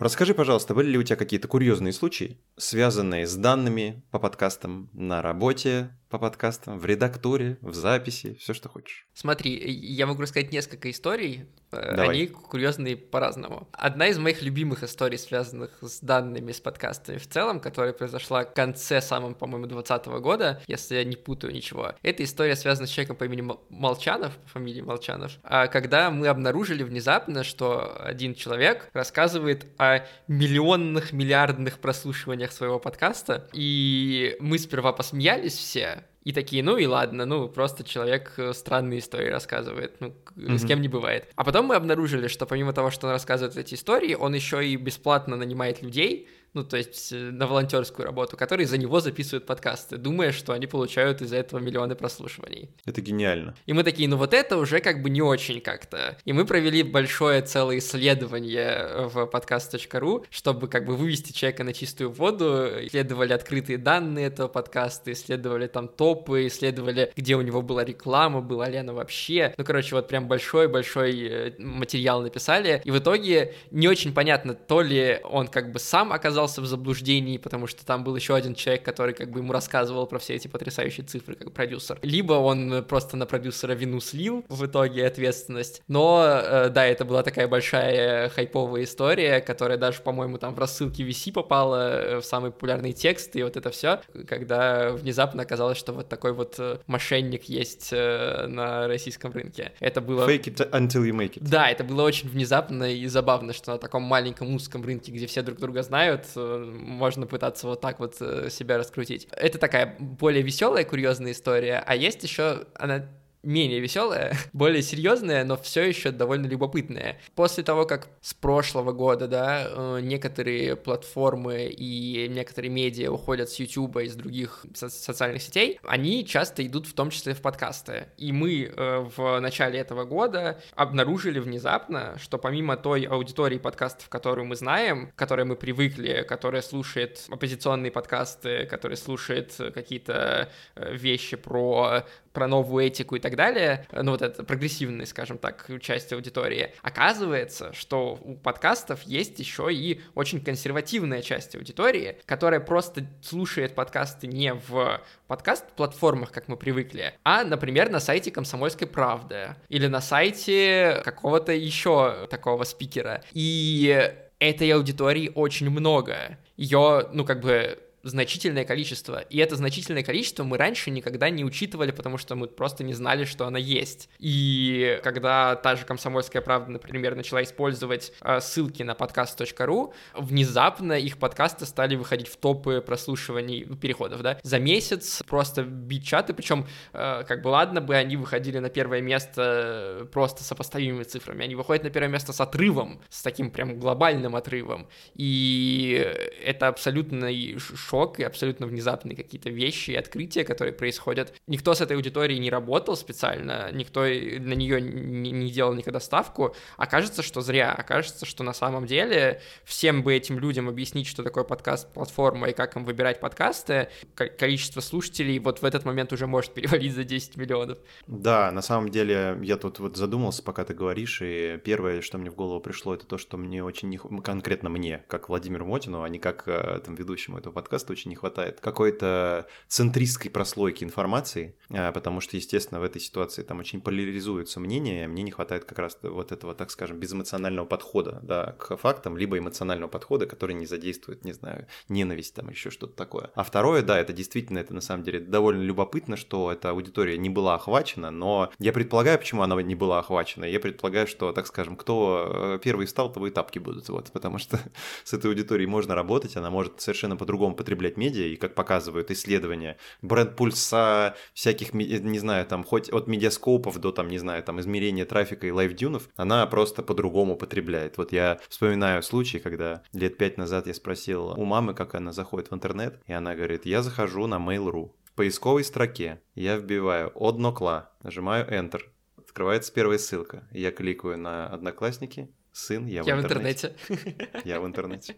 Расскажи, 0.00 0.32
пожалуйста, 0.32 0.74
были 0.74 0.88
ли 0.88 0.98
у 0.98 1.02
тебя 1.02 1.16
какие-то 1.16 1.46
курьезные 1.46 1.92
случаи, 1.92 2.38
связанные 2.56 3.26
с 3.26 3.36
данными 3.36 4.02
по 4.10 4.18
подкастам 4.18 4.88
на 4.94 5.20
работе, 5.20 5.90
по 6.10 6.18
подкастам, 6.18 6.78
в 6.78 6.84
редактуре, 6.84 7.56
в 7.62 7.72
записи, 7.72 8.34
все, 8.34 8.52
что 8.52 8.68
хочешь. 8.68 9.06
Смотри, 9.14 9.56
я 9.70 10.06
могу 10.06 10.22
рассказать 10.22 10.52
несколько 10.52 10.90
историй, 10.90 11.46
э, 11.70 11.94
Давай. 11.94 12.08
они 12.08 12.26
курьезные 12.26 12.96
по-разному. 12.96 13.68
Одна 13.72 14.08
из 14.08 14.18
моих 14.18 14.42
любимых 14.42 14.82
историй, 14.82 15.18
связанных 15.18 15.78
с 15.80 16.00
данными, 16.00 16.50
с 16.50 16.60
подкастами 16.60 17.18
в 17.18 17.28
целом, 17.28 17.60
которая 17.60 17.92
произошла 17.92 18.44
в 18.44 18.52
конце 18.52 19.00
самым, 19.00 19.34
по-моему, 19.36 19.66
2020 19.66 20.20
года, 20.20 20.60
если 20.66 20.96
я 20.96 21.04
не 21.04 21.14
путаю 21.14 21.54
ничего, 21.54 21.94
эта 22.02 22.24
история 22.24 22.56
связана 22.56 22.88
с 22.88 22.90
человеком 22.90 23.16
по 23.16 23.24
имени 23.24 23.48
Молчанов, 23.68 24.36
по 24.36 24.48
фамилии 24.48 24.80
Молчанов, 24.80 25.38
а 25.44 25.68
когда 25.68 26.10
мы 26.10 26.26
обнаружили 26.26 26.82
внезапно, 26.82 27.44
что 27.44 27.96
один 28.04 28.34
человек 28.34 28.90
рассказывает 28.92 29.66
о 29.78 30.00
миллионных, 30.26 31.12
миллиардных 31.12 31.78
прослушиваниях 31.78 32.50
своего 32.50 32.80
подкаста, 32.80 33.48
и 33.52 34.36
мы 34.40 34.58
сперва 34.58 34.92
посмеялись 34.92 35.54
все, 35.54 35.99
и 36.22 36.32
такие, 36.32 36.62
ну 36.62 36.76
и 36.76 36.86
ладно, 36.86 37.24
ну 37.24 37.48
просто 37.48 37.82
человек 37.82 38.34
э, 38.36 38.52
странные 38.52 38.98
истории 38.98 39.28
рассказывает, 39.28 39.96
ну 40.00 40.14
mm-hmm. 40.36 40.58
с 40.58 40.66
кем 40.66 40.82
не 40.82 40.88
бывает. 40.88 41.28
А 41.34 41.44
потом 41.44 41.66
мы 41.66 41.76
обнаружили, 41.76 42.28
что 42.28 42.44
помимо 42.44 42.72
того, 42.72 42.90
что 42.90 43.06
он 43.06 43.12
рассказывает 43.12 43.56
эти 43.56 43.74
истории, 43.74 44.14
он 44.14 44.34
еще 44.34 44.66
и 44.66 44.76
бесплатно 44.76 45.36
нанимает 45.36 45.82
людей, 45.82 46.28
ну, 46.52 46.64
то 46.64 46.76
есть 46.76 47.12
э, 47.12 47.16
на 47.16 47.46
волонтерскую 47.46 48.06
работу, 48.06 48.36
которые 48.36 48.66
за 48.66 48.76
него 48.76 49.00
записывают 49.00 49.46
подкасты, 49.46 49.96
думая, 49.96 50.32
что 50.32 50.52
они 50.52 50.66
получают 50.66 51.22
из-за 51.22 51.36
этого 51.36 51.60
миллионы 51.60 51.94
прослушиваний. 51.94 52.70
Это 52.84 53.00
гениально. 53.00 53.54
И 53.66 53.72
мы 53.72 53.84
такие, 53.84 54.08
ну 54.08 54.16
вот 54.16 54.34
это 54.34 54.56
уже 54.56 54.80
как 54.80 55.02
бы 55.02 55.10
не 55.10 55.22
очень 55.22 55.60
как-то. 55.60 56.18
И 56.24 56.32
мы 56.32 56.44
провели 56.44 56.82
большое 56.82 57.42
целое 57.42 57.78
исследование 57.78 59.06
в 59.06 59.26
подкаст.ру, 59.26 60.26
чтобы 60.30 60.68
как 60.68 60.86
бы 60.86 60.96
вывести 60.96 61.32
человека 61.32 61.62
на 61.62 61.72
чистую 61.72 62.10
воду, 62.10 62.68
исследовали 62.86 63.32
открытые 63.32 63.78
данные 63.78 64.26
этого 64.26 64.48
подкаста, 64.48 65.12
исследовали 65.12 65.68
там 65.68 65.86
топы, 65.86 66.48
исследовали, 66.48 67.12
где 67.16 67.36
у 67.36 67.42
него 67.42 67.62
была 67.62 67.84
реклама, 67.84 68.40
была 68.40 68.68
ли 68.68 68.76
она 68.76 68.92
вообще. 68.92 69.54
Ну, 69.56 69.64
короче, 69.64 69.94
вот 69.94 70.08
прям 70.08 70.26
большой-большой 70.26 71.28
э, 71.28 71.52
материал 71.58 72.22
написали. 72.22 72.82
И 72.84 72.90
в 72.90 72.98
итоге 72.98 73.54
не 73.70 73.86
очень 73.86 74.12
понятно, 74.12 74.54
то 74.54 74.82
ли 74.82 75.20
он 75.22 75.46
как 75.46 75.72
бы 75.72 75.78
сам 75.78 76.12
оказался 76.12 76.39
оказался 76.40 76.62
в 76.62 76.66
заблуждении, 76.66 77.36
потому 77.36 77.66
что 77.66 77.84
там 77.84 78.02
был 78.02 78.16
еще 78.16 78.34
один 78.34 78.54
человек, 78.54 78.82
который 78.82 79.14
как 79.14 79.30
бы 79.30 79.40
ему 79.40 79.52
рассказывал 79.52 80.06
про 80.06 80.18
все 80.18 80.34
эти 80.34 80.48
потрясающие 80.48 81.04
цифры, 81.04 81.34
как 81.34 81.52
продюсер. 81.52 81.98
Либо 82.02 82.34
он 82.34 82.84
просто 82.84 83.16
на 83.16 83.26
продюсера 83.26 83.72
вину 83.72 84.00
слил 84.00 84.44
в 84.48 84.64
итоге 84.64 85.06
ответственность. 85.06 85.82
Но, 85.88 86.24
э, 86.24 86.68
да, 86.70 86.86
это 86.86 87.04
была 87.04 87.22
такая 87.22 87.46
большая 87.46 88.30
хайповая 88.30 88.84
история, 88.84 89.40
которая 89.40 89.76
даже, 89.76 90.00
по-моему, 90.00 90.38
там 90.38 90.54
в 90.54 90.58
рассылке 90.58 91.02
VC 91.02 91.32
попала 91.32 92.00
э, 92.00 92.16
в 92.20 92.24
самый 92.24 92.50
популярный 92.50 92.92
текст, 92.92 93.36
и 93.36 93.42
вот 93.42 93.56
это 93.56 93.70
все, 93.70 94.00
когда 94.26 94.92
внезапно 94.92 95.42
оказалось, 95.42 95.78
что 95.78 95.92
вот 95.92 96.08
такой 96.08 96.32
вот 96.32 96.54
э, 96.58 96.78
мошенник 96.86 97.44
есть 97.44 97.92
на 97.92 98.88
российском 98.88 99.32
рынке. 99.32 99.72
Это 99.80 100.00
было... 100.00 100.26
Fake 100.28 100.44
it 100.44 100.70
until 100.70 101.04
you 101.04 101.12
make 101.12 101.34
it. 101.34 101.38
Да, 101.40 101.68
это 101.68 101.84
было 101.84 102.02
очень 102.02 102.28
внезапно 102.28 102.84
и 102.84 103.06
забавно, 103.06 103.52
что 103.52 103.72
на 103.72 103.78
таком 103.78 104.02
маленьком 104.02 104.54
узком 104.54 104.82
рынке, 104.84 105.12
где 105.12 105.26
все 105.26 105.42
друг 105.42 105.58
друга 105.58 105.82
знают, 105.82 106.29
можно 106.36 107.26
пытаться 107.26 107.66
вот 107.66 107.80
так 107.80 108.00
вот 108.00 108.16
э, 108.20 108.50
себя 108.50 108.78
раскрутить. 108.78 109.28
Это 109.32 109.58
такая 109.58 109.96
более 109.98 110.42
веселая, 110.42 110.84
курьезная 110.84 111.32
история, 111.32 111.82
а 111.84 111.94
есть 111.94 112.22
еще, 112.22 112.66
она 112.74 113.06
менее 113.42 113.80
веселая, 113.80 114.36
более 114.52 114.82
серьезная, 114.82 115.44
но 115.44 115.56
все 115.56 115.82
еще 115.82 116.10
довольно 116.10 116.46
любопытная. 116.46 117.18
После 117.34 117.64
того, 117.64 117.86
как 117.86 118.08
с 118.20 118.34
прошлого 118.34 118.92
года, 118.92 119.26
да, 119.28 119.66
э, 119.66 120.00
некоторые 120.02 120.76
платформы 120.76 121.66
и 121.66 122.28
некоторые 122.28 122.70
медиа 122.70 123.10
уходят 123.10 123.50
с 123.50 123.58
YouTube 123.58 123.98
и 123.98 124.08
с 124.08 124.14
других 124.14 124.64
со- 124.74 124.90
социальных 124.90 125.42
сетей, 125.42 125.78
они 125.84 126.26
часто 126.26 126.66
идут 126.66 126.86
в 126.86 126.94
том 126.94 127.10
числе 127.10 127.34
в 127.34 127.40
подкасты. 127.40 128.08
И 128.16 128.32
мы 128.32 128.64
э, 128.64 129.06
в 129.16 129.40
начале 129.40 129.78
этого 129.78 130.04
года 130.04 130.60
обнаружили 130.74 131.38
внезапно, 131.38 132.16
что 132.20 132.38
помимо 132.38 132.76
той 132.76 133.04
аудитории 133.04 133.58
подкастов, 133.58 134.08
которую 134.08 134.46
мы 134.46 134.56
знаем, 134.56 135.12
которой 135.16 135.44
мы 135.44 135.56
привыкли, 135.56 136.24
которая 136.28 136.62
слушает 136.62 137.24
оппозиционные 137.28 137.90
подкасты, 137.90 138.66
которая 138.66 138.96
слушает 138.96 139.54
какие-то 139.74 140.50
э, 140.74 140.94
вещи 140.94 141.36
про 141.36 142.04
про 142.32 142.46
новую 142.46 142.86
этику 142.86 143.16
и 143.16 143.20
так 143.20 143.29
далее, 143.36 143.86
ну 143.92 144.12
вот 144.12 144.22
это 144.22 144.42
прогрессивная, 144.44 145.06
скажем 145.06 145.38
так, 145.38 145.68
часть 145.80 146.12
аудитории, 146.12 146.74
оказывается, 146.82 147.72
что 147.72 148.18
у 148.22 148.34
подкастов 148.34 149.02
есть 149.02 149.38
еще 149.38 149.72
и 149.72 150.00
очень 150.14 150.40
консервативная 150.40 151.22
часть 151.22 151.54
аудитории, 151.54 152.18
которая 152.26 152.60
просто 152.60 153.06
слушает 153.22 153.74
подкасты 153.74 154.26
не 154.26 154.54
в 154.54 155.00
подкаст-платформах, 155.26 156.32
как 156.32 156.48
мы 156.48 156.56
привыкли, 156.56 157.14
а, 157.24 157.44
например, 157.44 157.90
на 157.90 158.00
сайте 158.00 158.30
«Комсомольской 158.30 158.86
правды» 158.86 159.56
или 159.68 159.86
на 159.86 160.00
сайте 160.00 161.00
какого-то 161.04 161.52
еще 161.52 162.26
такого 162.30 162.64
спикера. 162.64 163.22
И 163.32 164.12
этой 164.38 164.70
аудитории 164.72 165.30
очень 165.34 165.70
много. 165.70 166.38
Ее, 166.56 167.08
ну, 167.12 167.24
как 167.24 167.40
бы 167.40 167.78
значительное 168.02 168.64
количество. 168.64 169.20
И 169.20 169.38
это 169.38 169.56
значительное 169.56 170.02
количество 170.02 170.44
мы 170.44 170.56
раньше 170.56 170.90
никогда 170.90 171.30
не 171.30 171.44
учитывали, 171.44 171.90
потому 171.90 172.18
что 172.18 172.34
мы 172.34 172.46
просто 172.46 172.84
не 172.84 172.94
знали, 172.94 173.24
что 173.24 173.46
она 173.46 173.58
есть. 173.58 174.08
И 174.18 175.00
когда 175.02 175.56
та 175.56 175.76
же 175.76 175.84
«Комсомольская 175.84 176.42
правда», 176.42 176.72
например, 176.72 177.14
начала 177.14 177.42
использовать 177.42 178.12
э, 178.22 178.40
ссылки 178.40 178.82
на 178.82 178.94
подкаст.ру, 178.94 179.92
внезапно 180.14 180.94
их 180.94 181.18
подкасты 181.18 181.66
стали 181.66 181.96
выходить 181.96 182.28
в 182.28 182.36
топы 182.36 182.80
прослушиваний, 182.80 183.64
ну, 183.68 183.76
переходов, 183.76 184.22
да, 184.22 184.38
за 184.42 184.58
месяц 184.58 185.22
просто 185.26 185.62
бить 185.62 186.06
чаты, 186.06 186.32
причем, 186.32 186.66
э, 186.92 187.24
как 187.26 187.42
бы, 187.42 187.48
ладно 187.48 187.80
бы 187.80 187.94
они 187.96 188.16
выходили 188.16 188.58
на 188.58 188.70
первое 188.70 189.00
место 189.00 190.08
просто 190.12 190.42
сопоставимыми 190.42 191.04
цифрами, 191.04 191.44
они 191.44 191.54
выходят 191.54 191.84
на 191.84 191.90
первое 191.90 192.10
место 192.10 192.32
с 192.32 192.40
отрывом, 192.40 193.00
с 193.08 193.22
таким 193.22 193.50
прям 193.50 193.78
глобальным 193.78 194.36
отрывом, 194.36 194.88
и 195.14 196.14
это 196.44 196.68
абсолютный 196.68 197.58
шок 197.90 198.20
и 198.20 198.22
абсолютно 198.22 198.66
внезапные 198.66 199.16
какие-то 199.16 199.50
вещи 199.50 199.90
и 199.90 199.96
открытия, 199.96 200.44
которые 200.44 200.72
происходят. 200.72 201.34
Никто 201.46 201.74
с 201.74 201.80
этой 201.80 201.96
аудиторией 201.96 202.40
не 202.40 202.50
работал 202.50 202.96
специально, 202.96 203.70
никто 203.72 204.02
на 204.02 204.54
нее 204.54 204.80
не, 204.80 205.30
не 205.32 205.50
делал 205.50 205.74
никогда 205.74 206.00
ставку, 206.00 206.54
окажется, 206.76 207.22
что 207.22 207.40
зря, 207.40 207.72
окажется, 207.72 208.26
что 208.26 208.44
на 208.44 208.52
самом 208.52 208.86
деле 208.86 209.40
всем 209.64 210.02
бы 210.02 210.14
этим 210.14 210.38
людям 210.38 210.68
объяснить, 210.68 211.06
что 211.06 211.22
такое 211.22 211.44
подкаст-платформа 211.44 212.50
и 212.50 212.52
как 212.52 212.76
им 212.76 212.84
выбирать 212.84 213.20
подкасты, 213.20 213.88
количество 214.14 214.80
слушателей 214.80 215.38
вот 215.38 215.62
в 215.62 215.64
этот 215.64 215.84
момент 215.84 216.12
уже 216.12 216.26
может 216.26 216.54
перевалить 216.54 216.94
за 216.94 217.04
10 217.04 217.36
миллионов. 217.36 217.78
Да, 218.06 218.50
на 218.52 218.62
самом 218.62 218.88
деле 218.88 219.38
я 219.42 219.56
тут 219.56 219.80
вот 219.80 219.96
задумался, 219.96 220.42
пока 220.42 220.64
ты 220.64 220.74
говоришь, 220.74 221.20
и 221.22 221.58
первое, 221.64 222.02
что 222.02 222.18
мне 222.18 222.30
в 222.30 222.34
голову 222.34 222.60
пришло, 222.60 222.94
это 222.94 223.06
то, 223.06 223.18
что 223.18 223.36
мне 223.36 223.64
очень 223.64 223.88
не... 223.88 223.98
конкретно 223.98 224.68
мне, 224.68 225.02
как 225.08 225.28
Владимиру 225.28 225.66
Мотину, 225.66 226.02
а 226.02 226.08
не 226.08 226.18
как 226.18 226.44
э, 226.46 226.80
там 226.84 226.94
ведущему 226.94 227.38
этого 227.38 227.52
подкаста, 227.52 227.79
подкаста 227.80 227.92
очень 227.92 228.10
не 228.10 228.16
хватает 228.16 228.60
какой-то 228.60 229.46
центристской 229.68 230.30
прослойки 230.30 230.84
информации, 230.84 231.54
а, 231.70 231.92
потому 231.92 232.20
что, 232.20 232.36
естественно, 232.36 232.80
в 232.80 232.84
этой 232.84 233.00
ситуации 233.00 233.42
там 233.42 233.60
очень 233.60 233.80
поляризуются 233.80 234.60
мнения, 234.60 235.08
мне 235.08 235.22
не 235.22 235.30
хватает 235.30 235.64
как 235.64 235.78
раз 235.78 235.98
вот 236.02 236.32
этого, 236.32 236.54
так 236.54 236.70
скажем, 236.70 236.98
безэмоционального 236.98 237.66
подхода, 237.66 238.20
да, 238.22 238.54
к 238.58 238.76
фактам, 238.76 239.16
либо 239.16 239.38
эмоционального 239.38 239.88
подхода, 239.88 240.26
который 240.26 240.54
не 240.54 240.66
задействует, 240.66 241.24
не 241.24 241.32
знаю, 241.32 241.66
ненависть 241.88 242.34
там, 242.34 242.50
еще 242.50 242.70
что-то 242.70 242.94
такое. 242.94 243.30
А 243.34 243.42
второе, 243.42 243.82
да, 243.82 243.98
это 243.98 244.12
действительно, 244.12 244.58
это 244.58 244.74
на 244.74 244.80
самом 244.80 245.04
деле 245.04 245.20
довольно 245.20 245.62
любопытно, 245.62 246.16
что 246.16 246.52
эта 246.52 246.70
аудитория 246.70 247.18
не 247.18 247.30
была 247.30 247.54
охвачена, 247.54 248.10
но 248.10 248.50
я 248.58 248.72
предполагаю, 248.72 249.18
почему 249.18 249.42
она 249.42 249.60
не 249.62 249.74
была 249.74 249.98
охвачена. 249.98 250.44
Я 250.44 250.60
предполагаю, 250.60 251.06
что, 251.06 251.32
так 251.32 251.46
скажем, 251.46 251.76
кто 251.76 252.56
э, 252.56 252.58
первый 252.62 252.86
встал, 252.86 253.12
того 253.12 253.26
и 253.26 253.30
тапки 253.30 253.58
будут, 253.58 253.88
вот, 253.88 254.10
потому 254.12 254.38
что 254.38 254.58
с 255.04 255.12
этой 255.12 255.30
аудиторией 255.30 255.68
можно 255.68 255.94
работать, 255.94 256.36
она 256.36 256.50
может 256.50 256.80
совершенно 256.80 257.16
по-другому 257.16 257.54
потреблять 257.70 257.96
медиа, 257.96 258.26
и 258.26 258.34
как 258.34 258.56
показывают 258.56 259.12
исследования, 259.12 259.76
Brand 260.02 260.34
Pulse 260.34 260.91
а, 260.91 261.14
всяких, 261.34 261.72
не 261.72 262.18
знаю, 262.18 262.44
там, 262.44 262.64
хоть 262.64 262.92
от 262.92 263.06
Mediascope 263.06 263.66
ов 263.66 263.78
до, 263.78 263.92
там, 263.92 264.08
не 264.08 264.18
знаю, 264.18 264.42
там, 264.42 264.58
измерения 264.58 265.04
трафика 265.04 265.46
и 265.46 265.52
LiveDune 265.52 265.93
ов, 265.93 266.08
она 266.16 266.44
просто 266.46 266.82
по-другому 266.82 267.36
потребляет. 267.36 267.96
Вот 267.96 268.12
я 268.12 268.40
вспоминаю 268.48 269.04
случай, 269.04 269.38
когда 269.38 269.82
лет 269.92 270.18
пять 270.18 270.36
назад 270.36 270.66
я 270.66 270.74
спросил 270.74 271.28
у 271.36 271.44
мамы, 271.44 271.74
как 271.74 271.94
она 271.94 272.12
заходит 272.12 272.50
в 272.50 272.54
интернет, 272.54 273.00
и 273.06 273.12
она 273.12 273.36
говорит, 273.36 273.66
я 273.66 273.82
захожу 273.82 274.26
на 274.26 274.38
Mail.ru, 274.38 274.90
в 275.04 275.12
поисковой 275.14 275.62
строке 275.62 276.20
я 276.34 276.56
вбиваю 276.56 277.12
«Однокла», 277.14 277.92
нажимаю 278.02 278.48
Enter, 278.50 278.80
открывается 279.16 279.72
первая 279.72 279.98
ссылка, 279.98 280.42
я 280.50 280.72
кликаю 280.72 281.18
на 281.18 281.46
«Одноклассники», 281.46 282.32
сын, 282.52 282.86
я, 282.86 283.02
я 283.06 283.16
в 283.16 283.20
интернете. 283.20 283.74
Я 284.44 284.60
в 284.60 284.66
интернете. 284.66 285.14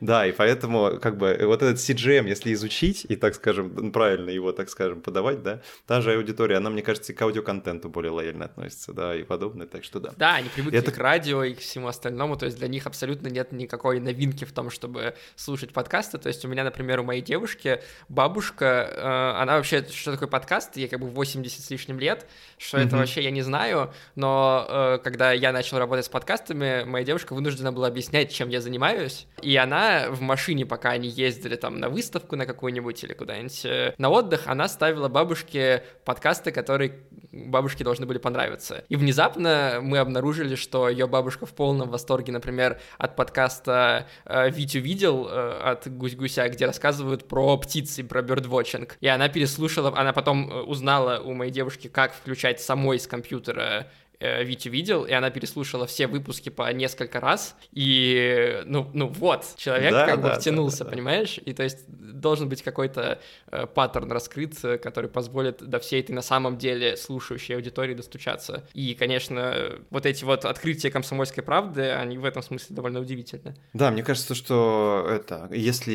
Да, 0.00 0.26
и 0.26 0.32
поэтому 0.32 0.98
как 1.00 1.16
бы 1.16 1.36
вот 1.42 1.62
этот 1.62 1.78
CGM, 1.78 2.28
если 2.28 2.52
изучить 2.52 3.04
и, 3.08 3.16
так 3.16 3.34
скажем, 3.34 3.90
правильно 3.92 4.30
его, 4.30 4.52
так 4.52 4.68
скажем, 4.68 5.00
подавать, 5.00 5.42
да, 5.42 5.62
та 5.86 6.00
же 6.00 6.14
аудитория, 6.14 6.56
она, 6.56 6.70
мне 6.70 6.82
кажется, 6.82 7.12
к 7.12 7.22
аудиоконтенту 7.22 7.88
более 7.88 8.12
лояльно 8.12 8.44
относится, 8.44 8.92
да, 8.92 9.16
и 9.16 9.24
подобное, 9.24 9.66
так 9.66 9.84
что 9.84 9.98
да. 9.98 10.12
Да, 10.16 10.36
они 10.36 10.48
привыкли 10.48 10.78
Это... 10.78 10.92
к 10.92 10.98
радио 10.98 11.42
и 11.42 11.54
к 11.54 11.58
всему 11.58 11.88
остальному, 11.88 12.36
то 12.36 12.46
есть 12.46 12.58
для 12.58 12.68
них 12.68 12.86
абсолютно 12.86 13.28
нет 13.28 13.52
никакой 13.52 13.98
новинки 13.98 14.44
в 14.44 14.52
том, 14.52 14.70
чтобы 14.70 15.14
слушать 15.34 15.72
подкасты, 15.72 16.18
то 16.18 16.28
есть 16.28 16.44
у 16.44 16.48
меня, 16.48 16.62
например, 16.62 17.00
у 17.00 17.04
моей 17.04 17.22
девушки 17.22 17.80
бабушка, 18.08 18.64
э, 18.64 19.42
она 19.42 19.56
вообще, 19.56 19.84
что 19.84 20.12
такое 20.12 20.28
подкаст, 20.28 20.76
ей 20.76 20.88
как 20.88 21.00
бы 21.00 21.08
80 21.08 21.64
с 21.64 21.70
лишним 21.70 21.98
лет, 21.98 22.26
что 22.56 22.78
mm-hmm. 22.78 22.86
это 22.86 22.96
вообще 22.96 23.22
я 23.22 23.30
не 23.30 23.42
знаю, 23.42 23.92
но 24.14 24.66
э, 24.68 24.98
когда 25.02 25.32
я 25.32 25.52
начал 25.52 25.78
работать 25.78 26.04
с 26.04 26.08
подкастами, 26.08 26.67
моя 26.86 27.04
девушка 27.04 27.34
вынуждена 27.34 27.72
была 27.72 27.88
объяснять, 27.88 28.32
чем 28.32 28.48
я 28.48 28.60
занимаюсь, 28.60 29.26
и 29.42 29.56
она 29.56 30.10
в 30.10 30.20
машине, 30.20 30.66
пока 30.66 30.90
они 30.90 31.08
ездили 31.08 31.56
там 31.56 31.78
на 31.80 31.88
выставку 31.88 32.36
на 32.36 32.46
какую-нибудь 32.46 33.02
или 33.04 33.12
куда-нибудь 33.12 33.64
э, 33.64 33.94
на 33.98 34.10
отдых, 34.10 34.42
она 34.46 34.68
ставила 34.68 35.08
бабушке 35.08 35.84
подкасты, 36.04 36.52
которые 36.52 37.02
бабушке 37.32 37.84
должны 37.84 38.06
были 38.06 38.18
понравиться. 38.18 38.84
И 38.88 38.96
внезапно 38.96 39.80
мы 39.82 39.98
обнаружили, 39.98 40.54
что 40.54 40.88
ее 40.88 41.06
бабушка 41.06 41.46
в 41.46 41.54
полном 41.54 41.90
восторге, 41.90 42.32
например, 42.32 42.80
от 42.98 43.16
подкаста 43.16 44.06
э, 44.24 44.50
«Витю 44.50 44.80
видел» 44.80 45.28
э, 45.28 45.60
от 45.62 45.86
Гусь-Гуся, 45.86 46.48
где 46.48 46.66
рассказывают 46.66 47.28
про 47.28 47.56
птицы, 47.58 48.04
про 48.04 48.22
бёрдвотчинг. 48.22 48.96
И 49.00 49.08
она 49.08 49.28
переслушала, 49.28 49.92
она 49.96 50.12
потом 50.12 50.68
узнала 50.68 51.20
у 51.20 51.34
моей 51.34 51.52
девушки, 51.52 51.88
как 51.88 52.14
включать 52.14 52.60
самой 52.60 52.96
из 52.96 53.06
компьютера 53.06 53.88
э, 54.20 54.44
Витю 54.44 54.70
видел, 54.70 55.04
и 55.04 55.12
она 55.12 55.30
переслушала 55.30 55.86
все 55.86 56.06
выпуски 56.06 56.48
по 56.48 56.72
несколько 56.72 57.20
раз, 57.20 57.56
и, 57.72 58.62
ну, 58.66 58.90
ну 58.92 59.08
вот, 59.08 59.44
человек 59.56 59.92
да, 59.92 60.06
как 60.06 60.20
да, 60.20 60.28
бы 60.34 60.40
втянулся, 60.40 60.78
да, 60.78 60.84
да, 60.84 60.90
понимаешь? 60.90 61.38
И 61.44 61.52
то 61.52 61.62
есть 61.62 61.86
должен 61.88 62.48
быть 62.48 62.62
какой-то 62.62 63.20
э, 63.50 63.66
паттерн 63.66 64.10
раскрыт, 64.10 64.58
который 64.82 65.08
позволит 65.08 65.62
до 65.62 65.78
всей 65.78 66.00
этой 66.00 66.12
на 66.12 66.22
самом 66.22 66.58
деле 66.58 66.96
слушающей 66.96 67.54
аудитории 67.54 67.94
достучаться. 67.94 68.66
И, 68.74 68.94
конечно, 68.94 69.78
вот 69.90 70.06
эти 70.06 70.24
вот 70.24 70.44
открытия 70.44 70.90
комсомольской 70.90 71.42
правды, 71.42 71.90
они 71.90 72.18
в 72.18 72.24
этом 72.24 72.42
смысле 72.42 72.76
довольно 72.76 73.00
удивительны. 73.00 73.54
Да, 73.72 73.90
мне 73.90 74.02
кажется, 74.02 74.34
что 74.34 75.06
это, 75.08 75.48
если 75.52 75.92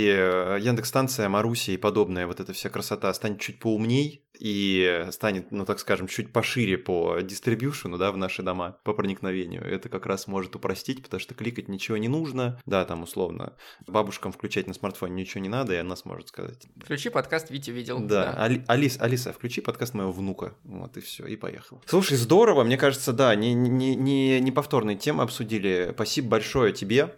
Яндекс-станция, 0.60 1.30
Маруси 1.30 1.72
и 1.72 1.78
подобная 1.78 2.28
вот 2.28 2.40
эта 2.40 2.54
вся 2.54 2.70
красота 2.70 3.14
станет 3.14 3.40
чуть 3.40 3.60
поумней, 3.60 4.24
и 4.44 5.08
станет, 5.12 5.52
ну 5.52 5.66
так 5.66 5.80
скажем, 5.80 6.08
чуть 6.08 6.34
пошире 6.34 6.78
по 6.78 7.22
дистрибьюшену, 7.22 7.98
да, 7.98 8.12
в 8.12 8.18
наши 8.18 8.44
дома, 8.44 8.78
по 8.84 8.94
проникновению. 8.94 9.64
Это 9.64 9.88
как 9.88 10.06
раз 10.06 10.28
может 10.28 10.54
упростить, 10.54 11.02
потому 11.02 11.22
что 11.22 11.34
кликать 11.34 11.70
ничего 11.70 11.96
не 11.96 12.10
нужно. 12.10 12.60
Да, 12.66 12.84
там 12.84 13.04
условно 13.04 13.54
бабушкам 13.88 14.34
включать 14.34 14.68
на 14.68 14.74
смартфоне 14.74 15.22
ничего 15.22 15.42
не 15.42 15.48
надо, 15.48 15.74
и 15.74 15.78
она 15.78 15.96
сможет 15.96 16.28
сказать. 16.28 16.68
Включи 16.76 17.08
подкаст 17.08 17.52
Витя 17.52 17.72
видел. 17.72 18.00
Да, 18.00 18.34
да. 18.34 18.44
Али, 18.44 18.66
Алис, 18.68 19.00
Алиса, 19.00 19.32
включи 19.32 19.62
подкаст 19.62 19.94
моего 19.94 20.12
внука. 20.12 20.56
Вот 20.66 20.98
и 20.98 21.00
все, 21.00 21.26
и 21.26 21.38
поехал. 21.38 21.82
Слушай, 21.86 22.18
здорово, 22.18 22.66
мне 22.66 22.76
кажется, 22.76 23.14
да, 23.14 23.34
не, 23.36 23.54
не, 23.54 23.96
не, 23.96 24.42
не 24.42 24.52
повторные 24.52 24.98
темы 24.98 25.24
обсудили. 25.24 25.92
Спасибо 25.94 26.28
большое 26.28 26.74
тебе. 26.74 27.16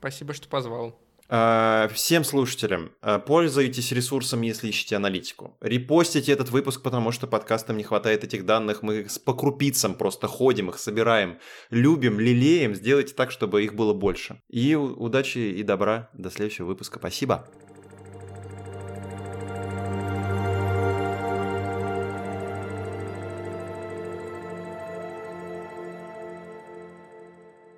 Спасибо, 0.00 0.34
что 0.34 0.48
позвал. 0.48 0.98
А, 1.30 1.88
всем 1.92 2.24
слушателям, 2.24 2.92
а, 3.02 3.18
пользуйтесь 3.18 3.92
ресурсом, 3.92 4.40
если 4.42 4.68
ищете 4.68 4.96
аналитику. 4.96 5.56
Репостите 5.60 6.32
этот 6.32 6.50
выпуск, 6.50 6.82
потому 6.82 7.12
что 7.12 7.26
подкастам 7.26 7.76
не 7.76 7.84
хватает 7.84 8.24
этих 8.24 8.46
данных. 8.46 8.82
Мы 8.82 9.06
по 9.24 9.34
крупицам 9.34 9.94
просто 9.94 10.26
ходим, 10.26 10.70
их 10.70 10.78
собираем, 10.78 11.38
любим, 11.70 12.18
лелеем. 12.18 12.74
Сделайте 12.74 13.14
так, 13.14 13.30
чтобы 13.30 13.62
их 13.62 13.74
было 13.74 13.92
больше. 13.92 14.40
И 14.48 14.74
удачи 14.74 15.38
и 15.38 15.62
добра. 15.62 16.08
До 16.14 16.30
следующего 16.30 16.66
выпуска. 16.66 16.98
Спасибо. 16.98 17.46